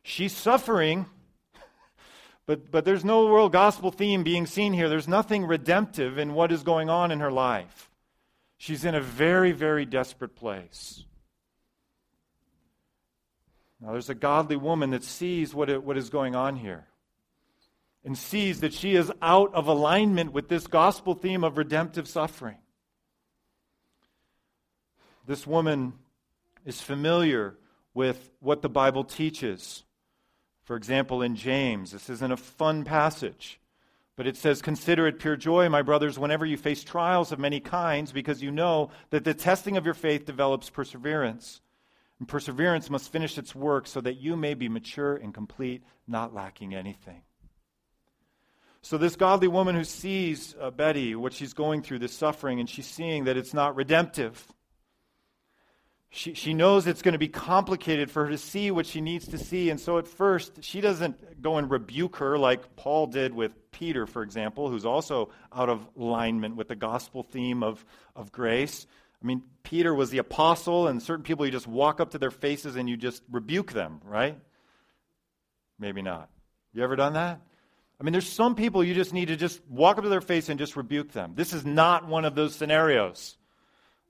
She's 0.04 0.36
suffering, 0.36 1.06
but, 2.46 2.72
but 2.72 2.86
there's 2.86 3.06
no 3.06 3.28
world 3.28 3.52
gospel 3.52 3.92
theme 3.92 4.24
being 4.24 4.46
seen 4.46 4.74
here. 4.74 4.90
There's 4.90 5.08
nothing 5.08 5.46
redemptive 5.46 6.18
in 6.18 6.34
what 6.34 6.52
is 6.52 6.64
going 6.64 6.90
on 6.90 7.12
in 7.12 7.20
her 7.20 7.32
life. 7.32 7.90
She's 8.58 8.86
in 8.86 8.96
a 8.96 9.02
very, 9.02 9.52
very 9.52 9.86
desperate 9.86 10.36
place. 10.36 11.06
Now, 13.82 13.92
there's 13.94 14.10
a 14.10 14.16
godly 14.16 14.58
woman 14.58 14.92
that 14.92 15.04
sees 15.04 15.56
what, 15.56 15.70
it, 15.70 15.84
what 15.84 15.98
is 15.98 16.10
going 16.10 16.36
on 16.36 16.56
here 16.56 16.86
and 18.04 18.18
sees 18.18 18.62
that 18.62 18.74
she 18.74 18.96
is 18.96 19.12
out 19.22 19.54
of 19.54 19.68
alignment 19.68 20.34
with 20.34 20.48
this 20.48 20.68
gospel 20.68 21.14
theme 21.14 21.44
of 21.44 21.58
redemptive 21.58 22.08
suffering. 22.08 22.58
This 25.28 25.46
woman 25.46 25.94
is 26.66 26.82
familiar 26.82 27.56
with 27.94 28.32
what 28.40 28.62
the 28.62 28.70
Bible 28.70 29.04
teaches. 29.04 29.84
For 30.64 30.76
example, 30.76 31.22
in 31.22 31.36
James, 31.36 31.92
this 31.92 32.10
isn't 32.10 32.32
a 32.32 32.38
fun 32.38 32.84
passage, 32.84 33.60
but 34.16 34.26
it 34.26 34.36
says, 34.36 34.62
Consider 34.62 35.06
it 35.08 35.20
pure 35.20 35.36
joy, 35.36 35.70
my 35.70 35.84
brothers, 35.84 36.18
whenever 36.18 36.46
you 36.46 36.58
face 36.58 36.84
trials 36.84 37.32
of 37.32 37.40
many 37.40 37.60
kinds, 37.60 38.12
because 38.12 38.42
you 38.42 38.52
know 38.52 38.90
that 39.12 39.24
the 39.24 39.34
testing 39.34 39.78
of 39.78 39.86
your 39.86 39.94
faith 39.94 40.26
develops 40.26 40.70
perseverance. 40.70 41.62
And 42.22 42.28
perseverance 42.28 42.88
must 42.92 43.12
finish 43.12 43.40
its 43.40 43.56
work 43.56 43.88
so 43.88 44.00
that 44.00 44.18
you 44.18 44.36
may 44.36 44.54
be 44.54 44.70
mature 44.70 45.16
and 45.16 45.34
complete, 45.34 45.82
not 46.08 46.36
lacking 46.36 46.76
anything. 46.76 47.24
So, 48.84 49.00
this 49.00 49.16
godly 49.16 49.48
woman 49.48 49.74
who 49.74 49.84
sees 49.84 50.54
uh, 50.62 50.70
Betty, 50.70 51.16
what 51.16 51.34
she's 51.34 51.54
going 51.54 51.82
through, 51.82 51.98
this 51.98 52.14
suffering, 52.14 52.60
and 52.60 52.70
she's 52.70 52.86
seeing 52.86 53.24
that 53.24 53.38
it's 53.38 53.56
not 53.56 53.76
redemptive. 53.76 54.46
She, 56.12 56.36
she 56.36 56.54
knows 56.54 56.86
it's 56.86 57.02
going 57.02 57.14
to 57.14 57.18
be 57.18 57.28
complicated 57.28 58.12
for 58.12 58.26
her 58.26 58.30
to 58.30 58.38
see 58.38 58.70
what 58.70 58.86
she 58.86 59.02
needs 59.02 59.28
to 59.30 59.40
see. 59.40 59.72
And 59.72 59.80
so, 59.80 59.98
at 59.98 60.08
first, 60.08 60.64
she 60.64 60.80
doesn't 60.80 61.42
go 61.42 61.58
and 61.58 61.72
rebuke 61.72 62.18
her 62.18 62.38
like 62.38 62.76
Paul 62.76 63.08
did 63.08 63.34
with 63.34 63.72
Peter, 63.72 64.06
for 64.06 64.22
example, 64.22 64.70
who's 64.70 64.86
also 64.86 65.32
out 65.52 65.70
of 65.70 65.88
alignment 65.98 66.56
with 66.56 66.68
the 66.68 66.76
gospel 66.76 67.24
theme 67.24 67.64
of, 67.64 67.84
of 68.16 68.32
grace. 68.32 68.86
I 69.22 69.26
mean, 69.26 69.44
Peter 69.64 69.94
was 69.94 70.10
the 70.10 70.18
apostle, 70.18 70.88
and 70.88 71.02
certain 71.02 71.24
people 71.24 71.46
you 71.46 71.52
just 71.52 71.68
walk 71.68 72.00
up 72.00 72.12
to 72.12 72.18
their 72.18 72.32
faces 72.32 72.76
and 72.76 72.90
you 72.90 72.98
just 72.98 73.22
rebuke 73.30 73.72
them, 73.72 74.02
right? 74.04 74.38
Maybe 75.80 76.02
not. 76.02 76.30
You 76.74 76.84
ever 76.84 76.96
done 76.96 77.14
that? 77.14 77.42
I 78.00 78.04
mean, 78.04 78.14
there's 78.14 78.28
some 78.28 78.56
people 78.56 78.84
you 78.84 78.96
just 78.96 79.14
need 79.14 79.28
to 79.28 79.36
just 79.36 79.62
walk 79.70 79.98
up 79.98 80.04
to 80.04 80.10
their 80.10 80.22
face 80.22 80.50
and 80.50 80.58
just 80.58 80.76
rebuke 80.76 81.12
them. 81.12 81.34
This 81.36 81.54
is 81.54 81.66
not 81.66 82.08
one 82.08 82.26
of 82.26 82.34
those 82.34 82.56
scenarios, 82.56 83.38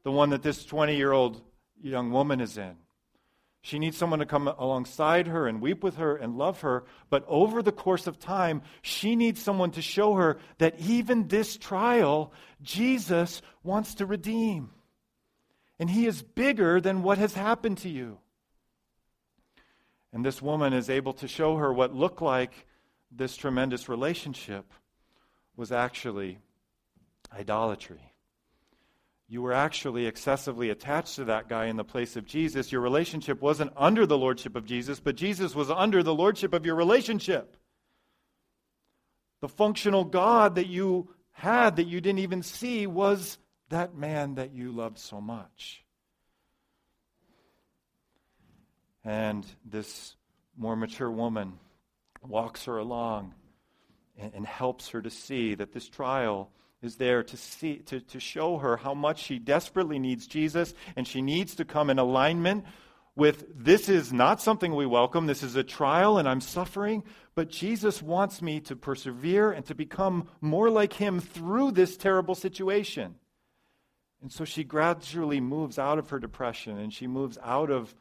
the 0.03 0.11
one 0.11 0.29
that 0.29 0.43
this 0.43 0.63
20 0.63 0.95
year 0.95 1.11
old 1.11 1.41
young 1.81 2.11
woman 2.11 2.39
is 2.39 2.57
in. 2.57 2.77
She 3.63 3.77
needs 3.77 3.97
someone 3.97 4.19
to 4.19 4.25
come 4.25 4.47
alongside 4.47 5.27
her 5.27 5.45
and 5.47 5.61
weep 5.61 5.83
with 5.83 5.97
her 5.97 6.15
and 6.15 6.37
love 6.37 6.61
her. 6.61 6.85
But 7.09 7.25
over 7.27 7.61
the 7.61 7.71
course 7.71 8.07
of 8.07 8.17
time, 8.17 8.63
she 8.81 9.15
needs 9.15 9.41
someone 9.41 9.71
to 9.71 9.81
show 9.81 10.15
her 10.15 10.37
that 10.57 10.79
even 10.79 11.27
this 11.27 11.57
trial, 11.57 12.33
Jesus 12.63 13.41
wants 13.61 13.95
to 13.95 14.05
redeem 14.05 14.71
and 15.81 15.89
He 15.89 16.05
is 16.05 16.21
bigger 16.21 16.79
than 16.79 17.01
what 17.01 17.17
has 17.17 17.33
happened 17.33 17.79
to 17.79 17.89
you. 17.89 18.19
And 20.13 20.23
this 20.23 20.39
woman 20.39 20.73
is 20.73 20.91
able 20.91 21.13
to 21.13 21.27
show 21.27 21.57
her 21.57 21.73
what 21.73 21.95
looked 21.95 22.21
like 22.21 22.67
this 23.11 23.35
tremendous 23.35 23.89
relationship 23.89 24.71
was 25.57 25.71
actually 25.71 26.37
idolatry. 27.35 28.13
You 29.27 29.41
were 29.41 29.53
actually 29.53 30.05
excessively 30.05 30.69
attached 30.69 31.15
to 31.15 31.25
that 31.25 31.49
guy 31.49 31.65
in 31.65 31.77
the 31.77 31.83
place 31.83 32.15
of 32.15 32.27
Jesus. 32.27 32.71
Your 32.71 32.81
relationship 32.81 33.41
wasn't 33.41 33.73
under 33.75 34.05
the 34.05 34.19
lordship 34.19 34.55
of 34.55 34.67
Jesus, 34.67 34.99
but 34.99 35.15
Jesus 35.15 35.55
was 35.55 35.71
under 35.71 36.03
the 36.03 36.13
lordship 36.13 36.53
of 36.53 36.63
your 36.63 36.75
relationship. 36.75 37.57
The 39.39 39.49
functional 39.49 40.03
God 40.03 40.55
that 40.55 40.67
you 40.67 41.09
had 41.31 41.77
that 41.77 41.87
you 41.87 42.01
didn't 42.01 42.19
even 42.19 42.43
see 42.43 42.85
was 42.85 43.39
that 43.71 43.95
man 43.95 44.35
that 44.35 44.53
you 44.53 44.71
loved 44.71 44.99
so 44.99 45.19
much. 45.19 45.83
And 49.03 49.45
this 49.65 50.15
more 50.57 50.75
mature 50.75 51.09
woman 51.09 51.53
walks 52.21 52.65
her 52.65 52.77
along 52.77 53.33
and, 54.17 54.33
and 54.35 54.45
helps 54.45 54.89
her 54.89 55.01
to 55.01 55.09
see 55.09 55.55
that 55.55 55.73
this 55.73 55.89
trial 55.89 56.51
is 56.83 56.97
there 56.97 57.23
to 57.23 57.37
see 57.37 57.77
to, 57.77 57.99
to 57.99 58.19
show 58.19 58.57
her 58.57 58.77
how 58.77 58.93
much 58.93 59.23
she 59.23 59.39
desperately 59.39 59.97
needs 59.99 60.27
Jesus 60.27 60.73
and 60.95 61.07
she 61.07 61.21
needs 61.21 61.55
to 61.55 61.65
come 61.65 61.89
in 61.89 61.97
alignment 61.97 62.65
with 63.15 63.45
this 63.53 63.89
is 63.89 64.13
not 64.13 64.41
something 64.41 64.73
we 64.73 64.85
welcome, 64.85 65.25
this 65.25 65.43
is 65.43 65.55
a 65.55 65.63
trial 65.63 66.17
and 66.17 66.29
I'm 66.29 66.39
suffering, 66.39 67.03
but 67.35 67.49
Jesus 67.49 68.01
wants 68.01 68.41
me 68.41 68.61
to 68.61 68.75
persevere 68.75 69.51
and 69.51 69.65
to 69.65 69.75
become 69.75 70.29
more 70.39 70.69
like 70.69 70.93
him 70.93 71.19
through 71.19 71.71
this 71.71 71.97
terrible 71.97 72.35
situation. 72.35 73.15
And 74.21 74.31
so 74.31 74.45
she 74.45 74.63
gradually 74.63 75.41
moves 75.41 75.79
out 75.79 75.97
of 75.97 76.09
her 76.09 76.19
depression 76.19 76.77
and 76.77 76.93
she 76.93 77.07
moves 77.07 77.37
out 77.43 77.71
of 77.71 77.93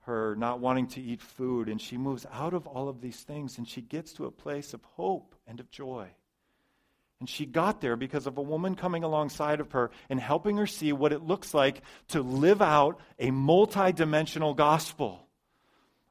her 0.00 0.34
not 0.36 0.60
wanting 0.60 0.88
to 0.88 1.00
eat 1.00 1.20
food 1.20 1.68
and 1.68 1.80
she 1.80 1.96
moves 1.96 2.26
out 2.32 2.54
of 2.54 2.66
all 2.66 2.88
of 2.88 3.00
these 3.00 3.20
things 3.20 3.58
and 3.58 3.68
she 3.68 3.80
gets 3.80 4.12
to 4.14 4.24
a 4.24 4.30
place 4.30 4.74
of 4.74 4.82
hope 4.96 5.34
and 5.46 5.60
of 5.60 5.70
joy. 5.70 6.08
And 7.20 7.28
she 7.28 7.44
got 7.44 7.82
there 7.82 7.96
because 7.96 8.26
of 8.26 8.38
a 8.38 8.42
woman 8.42 8.74
coming 8.74 9.04
alongside 9.04 9.60
of 9.60 9.72
her 9.72 9.90
and 10.08 10.18
helping 10.18 10.56
her 10.56 10.66
see 10.66 10.92
what 10.92 11.12
it 11.12 11.22
looks 11.22 11.52
like 11.52 11.82
to 12.08 12.22
live 12.22 12.62
out 12.62 12.98
a 13.18 13.30
multidimensional 13.30 14.56
gospel. 14.56 15.26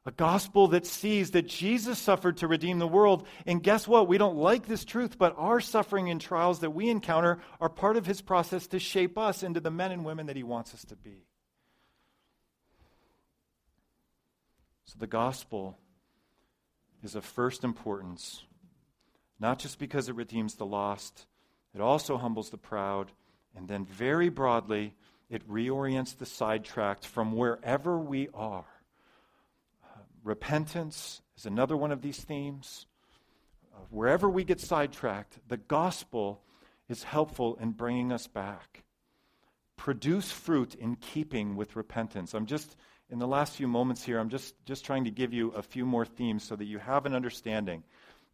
A 0.06 0.10
gospel 0.10 0.68
that 0.68 0.86
sees 0.86 1.32
that 1.32 1.46
Jesus 1.46 1.98
suffered 1.98 2.38
to 2.38 2.48
redeem 2.48 2.78
the 2.78 2.88
world. 2.88 3.26
And 3.46 3.62
guess 3.62 3.86
what? 3.86 4.08
We 4.08 4.16
don't 4.16 4.36
like 4.36 4.66
this 4.66 4.84
truth, 4.84 5.18
but 5.18 5.34
our 5.36 5.60
suffering 5.60 6.08
and 6.08 6.20
trials 6.20 6.60
that 6.60 6.70
we 6.70 6.88
encounter 6.88 7.38
are 7.60 7.68
part 7.68 7.96
of 7.96 8.06
his 8.06 8.22
process 8.22 8.66
to 8.68 8.78
shape 8.78 9.18
us 9.18 9.42
into 9.42 9.60
the 9.60 9.70
men 9.70 9.92
and 9.92 10.04
women 10.04 10.26
that 10.26 10.36
he 10.36 10.42
wants 10.42 10.72
us 10.72 10.84
to 10.86 10.96
be. 10.96 11.26
So 14.86 14.96
the 14.98 15.06
gospel 15.06 15.78
is 17.02 17.14
of 17.14 17.24
first 17.24 17.62
importance 17.62 18.44
not 19.40 19.58
just 19.58 19.78
because 19.78 20.08
it 20.08 20.14
redeems 20.14 20.54
the 20.54 20.66
lost, 20.66 21.26
it 21.74 21.80
also 21.80 22.18
humbles 22.18 22.50
the 22.50 22.58
proud. 22.58 23.10
And 23.56 23.66
then, 23.66 23.86
very 23.86 24.28
broadly, 24.28 24.94
it 25.30 25.48
reorients 25.48 26.16
the 26.16 26.26
sidetracked 26.26 27.06
from 27.06 27.32
wherever 27.32 27.98
we 27.98 28.28
are. 28.34 28.66
Repentance 30.22 31.22
is 31.36 31.46
another 31.46 31.76
one 31.76 31.92
of 31.92 32.02
these 32.02 32.18
themes. 32.18 32.86
Uh, 33.74 33.78
wherever 33.90 34.28
we 34.28 34.44
get 34.44 34.60
sidetracked, 34.60 35.38
the 35.48 35.56
gospel 35.56 36.42
is 36.88 37.04
helpful 37.04 37.56
in 37.60 37.70
bringing 37.70 38.12
us 38.12 38.26
back. 38.26 38.82
Produce 39.76 40.30
fruit 40.30 40.74
in 40.74 40.96
keeping 40.96 41.56
with 41.56 41.76
repentance. 41.76 42.34
I'm 42.34 42.46
just, 42.46 42.76
in 43.08 43.18
the 43.18 43.26
last 43.26 43.54
few 43.56 43.66
moments 43.66 44.02
here, 44.02 44.18
I'm 44.18 44.28
just, 44.28 44.54
just 44.66 44.84
trying 44.84 45.04
to 45.04 45.10
give 45.10 45.32
you 45.32 45.50
a 45.52 45.62
few 45.62 45.86
more 45.86 46.04
themes 46.04 46.44
so 46.44 46.56
that 46.56 46.66
you 46.66 46.78
have 46.78 47.06
an 47.06 47.14
understanding. 47.14 47.82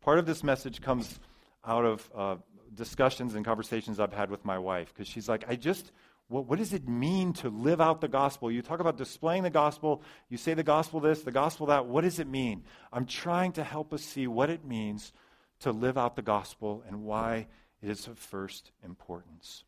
Part 0.00 0.18
of 0.18 0.26
this 0.26 0.42
message 0.42 0.80
comes 0.80 1.20
out 1.64 1.84
of 1.84 2.10
uh, 2.16 2.36
discussions 2.74 3.34
and 3.34 3.44
conversations 3.44 4.00
I've 4.00 4.12
had 4.12 4.30
with 4.30 4.44
my 4.44 4.58
wife 4.58 4.92
because 4.92 5.06
she's 5.06 5.28
like, 5.28 5.44
I 5.48 5.56
just, 5.56 5.92
what, 6.28 6.46
what 6.46 6.58
does 6.58 6.72
it 6.72 6.88
mean 6.88 7.32
to 7.34 7.48
live 7.48 7.80
out 7.80 8.00
the 8.00 8.08
gospel? 8.08 8.50
You 8.50 8.62
talk 8.62 8.80
about 8.80 8.96
displaying 8.96 9.42
the 9.42 9.50
gospel, 9.50 10.02
you 10.28 10.36
say 10.36 10.54
the 10.54 10.62
gospel 10.62 11.00
this, 11.00 11.22
the 11.22 11.30
gospel 11.30 11.66
that. 11.66 11.86
What 11.86 12.02
does 12.02 12.18
it 12.18 12.26
mean? 12.26 12.64
I'm 12.92 13.06
trying 13.06 13.52
to 13.52 13.64
help 13.64 13.92
us 13.92 14.02
see 14.02 14.26
what 14.26 14.50
it 14.50 14.64
means 14.64 15.12
to 15.60 15.72
live 15.72 15.96
out 15.96 16.16
the 16.16 16.22
gospel 16.22 16.82
and 16.86 17.04
why 17.04 17.46
it 17.80 17.88
is 17.88 18.06
of 18.06 18.18
first 18.18 18.72
importance. 18.84 19.64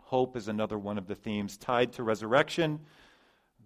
Hope 0.00 0.36
is 0.36 0.48
another 0.48 0.78
one 0.78 0.98
of 0.98 1.06
the 1.06 1.14
themes 1.14 1.56
tied 1.56 1.92
to 1.94 2.02
resurrection. 2.02 2.80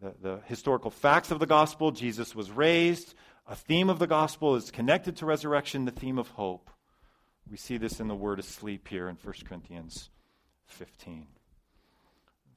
The, 0.00 0.14
the 0.20 0.40
historical 0.46 0.90
facts 0.90 1.30
of 1.30 1.38
the 1.38 1.46
gospel 1.46 1.92
Jesus 1.92 2.34
was 2.34 2.50
raised, 2.50 3.14
a 3.46 3.54
theme 3.54 3.90
of 3.90 3.98
the 3.98 4.06
gospel 4.06 4.56
is 4.56 4.70
connected 4.70 5.16
to 5.16 5.26
resurrection, 5.26 5.84
the 5.84 5.90
theme 5.90 6.18
of 6.18 6.28
hope. 6.28 6.70
We 7.50 7.56
see 7.56 7.76
this 7.76 8.00
in 8.00 8.08
the 8.08 8.14
word 8.14 8.38
asleep 8.38 8.88
here 8.88 9.08
in 9.08 9.16
1 9.16 9.34
Corinthians 9.44 10.10
15. 10.66 11.26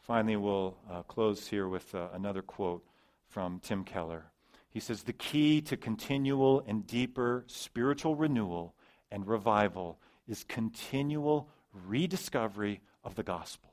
Finally, 0.05 0.35
we'll 0.35 0.77
uh, 0.87 1.01
close 1.01 1.47
here 1.47 1.67
with 1.67 1.95
uh, 1.95 2.09
another 2.13 2.43
quote 2.43 2.85
from 3.27 3.59
Tim 3.59 3.83
Keller. 3.83 4.25
He 4.69 4.79
says, 4.79 5.01
The 5.01 5.13
key 5.13 5.61
to 5.61 5.75
continual 5.75 6.63
and 6.67 6.85
deeper 6.85 7.43
spiritual 7.47 8.15
renewal 8.15 8.75
and 9.11 9.27
revival 9.27 9.97
is 10.27 10.43
continual 10.43 11.49
rediscovery 11.73 12.81
of 13.03 13.15
the 13.15 13.23
gospel, 13.23 13.71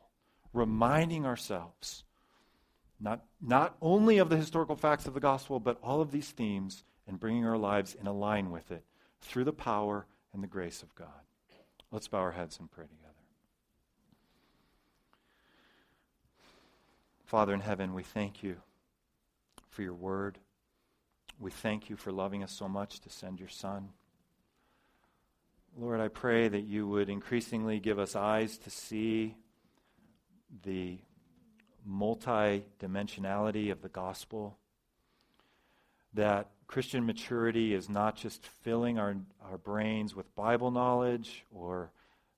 reminding 0.55 1.26
ourselves 1.26 2.05
not, 2.99 3.24
not 3.43 3.76
only 3.83 4.16
of 4.16 4.30
the 4.30 4.37
historical 4.39 4.76
facts 4.76 5.07
of 5.07 5.12
the 5.12 5.20
gospel, 5.20 5.61
but 5.61 5.78
all 5.83 6.01
of 6.01 6.12
these 6.12 6.30
themes 6.30 6.85
and 7.07 7.20
bringing 7.20 7.45
our 7.45 7.59
lives 7.59 7.95
in 7.95 8.07
a 8.07 8.12
line 8.12 8.51
with 8.51 8.70
it 8.70 8.85
through 9.20 9.45
the 9.45 9.53
power 9.53 10.07
and 10.33 10.43
the 10.43 10.47
grace 10.47 10.83
of 10.83 10.95
God. 10.95 11.09
Let's 11.91 12.09
bow 12.09 12.20
our 12.20 12.33
heads 12.33 12.59
and 12.59 12.70
pray 12.70 12.85
together. 12.85 13.01
Father 17.33 17.55
in 17.55 17.61
heaven, 17.61 17.95
we 17.95 18.03
thank 18.03 18.43
you 18.43 18.57
for 19.70 19.80
your 19.80 19.95
word. 19.95 20.37
We 21.41 21.51
thank 21.51 21.89
you 21.89 21.97
for 21.97 22.12
loving 22.12 22.43
us 22.43 22.53
so 22.53 22.68
much 22.68 23.01
to 23.01 23.09
send 23.09 23.41
your 23.41 23.49
Son. 23.49 23.89
Lord, 25.74 25.99
I 25.99 26.09
pray 26.09 26.49
that 26.49 26.64
you 26.64 26.87
would 26.89 27.09
increasingly 27.09 27.80
give 27.80 27.99
us 27.99 28.14
eyes 28.14 28.59
to 28.59 28.70
see 28.70 29.35
the 30.62 30.99
multi-dimensionality 31.87 33.72
of 33.72 33.80
the 33.80 33.89
gospel, 33.89 34.59
that 36.12 36.51
Christian 36.66 37.07
maturity 37.07 37.72
is 37.72 37.89
not 37.89 38.14
just 38.14 38.47
filling 38.47 38.99
our, 38.99 39.16
our 39.51 39.57
brains 39.57 40.14
with 40.14 40.37
Bible 40.37 40.70
knowledge 40.70 41.47
or 41.51 41.93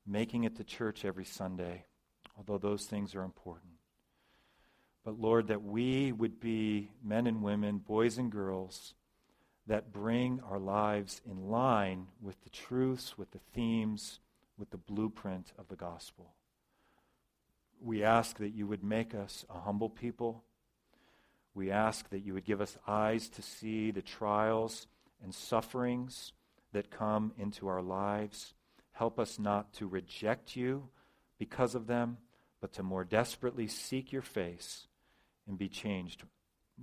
making 0.06 0.44
it 0.44 0.54
to 0.54 0.62
church 0.62 1.04
every 1.04 1.24
Sunday, 1.24 1.84
although 2.38 2.58
those 2.58 2.86
things 2.86 3.16
are 3.16 3.24
important. 3.24 3.73
But 5.04 5.20
Lord, 5.20 5.48
that 5.48 5.62
we 5.62 6.12
would 6.12 6.40
be 6.40 6.90
men 7.02 7.26
and 7.26 7.42
women, 7.42 7.78
boys 7.78 8.16
and 8.16 8.32
girls, 8.32 8.94
that 9.66 9.92
bring 9.92 10.40
our 10.48 10.58
lives 10.58 11.20
in 11.28 11.50
line 11.50 12.06
with 12.20 12.42
the 12.42 12.50
truths, 12.50 13.18
with 13.18 13.30
the 13.32 13.40
themes, 13.52 14.20
with 14.58 14.70
the 14.70 14.78
blueprint 14.78 15.52
of 15.58 15.68
the 15.68 15.76
gospel. 15.76 16.34
We 17.80 18.02
ask 18.02 18.38
that 18.38 18.54
you 18.54 18.66
would 18.66 18.82
make 18.82 19.14
us 19.14 19.44
a 19.50 19.60
humble 19.60 19.90
people 19.90 20.44
we 21.54 21.70
ask 21.70 22.10
that 22.10 22.24
you 22.24 22.34
would 22.34 22.44
give 22.44 22.60
us 22.60 22.76
eyes 22.86 23.28
to 23.30 23.42
see 23.42 23.92
the 23.92 24.02
trials 24.02 24.88
and 25.22 25.32
sufferings 25.32 26.32
that 26.72 26.90
come 26.90 27.32
into 27.38 27.68
our 27.68 27.82
lives. 27.82 28.54
Help 28.92 29.20
us 29.20 29.38
not 29.38 29.72
to 29.74 29.86
reject 29.86 30.56
you 30.56 30.88
because 31.38 31.76
of 31.76 31.86
them, 31.86 32.18
but 32.60 32.72
to 32.72 32.82
more 32.82 33.04
desperately 33.04 33.68
seek 33.68 34.10
your 34.10 34.22
face 34.22 34.88
and 35.46 35.58
be 35.58 35.68
changed 35.68 36.22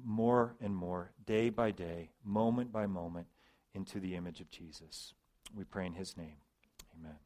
more 0.04 0.56
and 0.62 0.76
more, 0.76 1.12
day 1.26 1.50
by 1.50 1.72
day, 1.72 2.12
moment 2.24 2.72
by 2.72 2.86
moment, 2.86 3.28
into 3.74 4.00
the 4.00 4.16
image 4.16 4.42
of 4.42 4.50
Jesus. 4.50 5.14
We 5.56 5.64
pray 5.64 5.86
in 5.86 5.94
his 5.94 6.18
name. 6.18 6.38
Amen. 6.98 7.18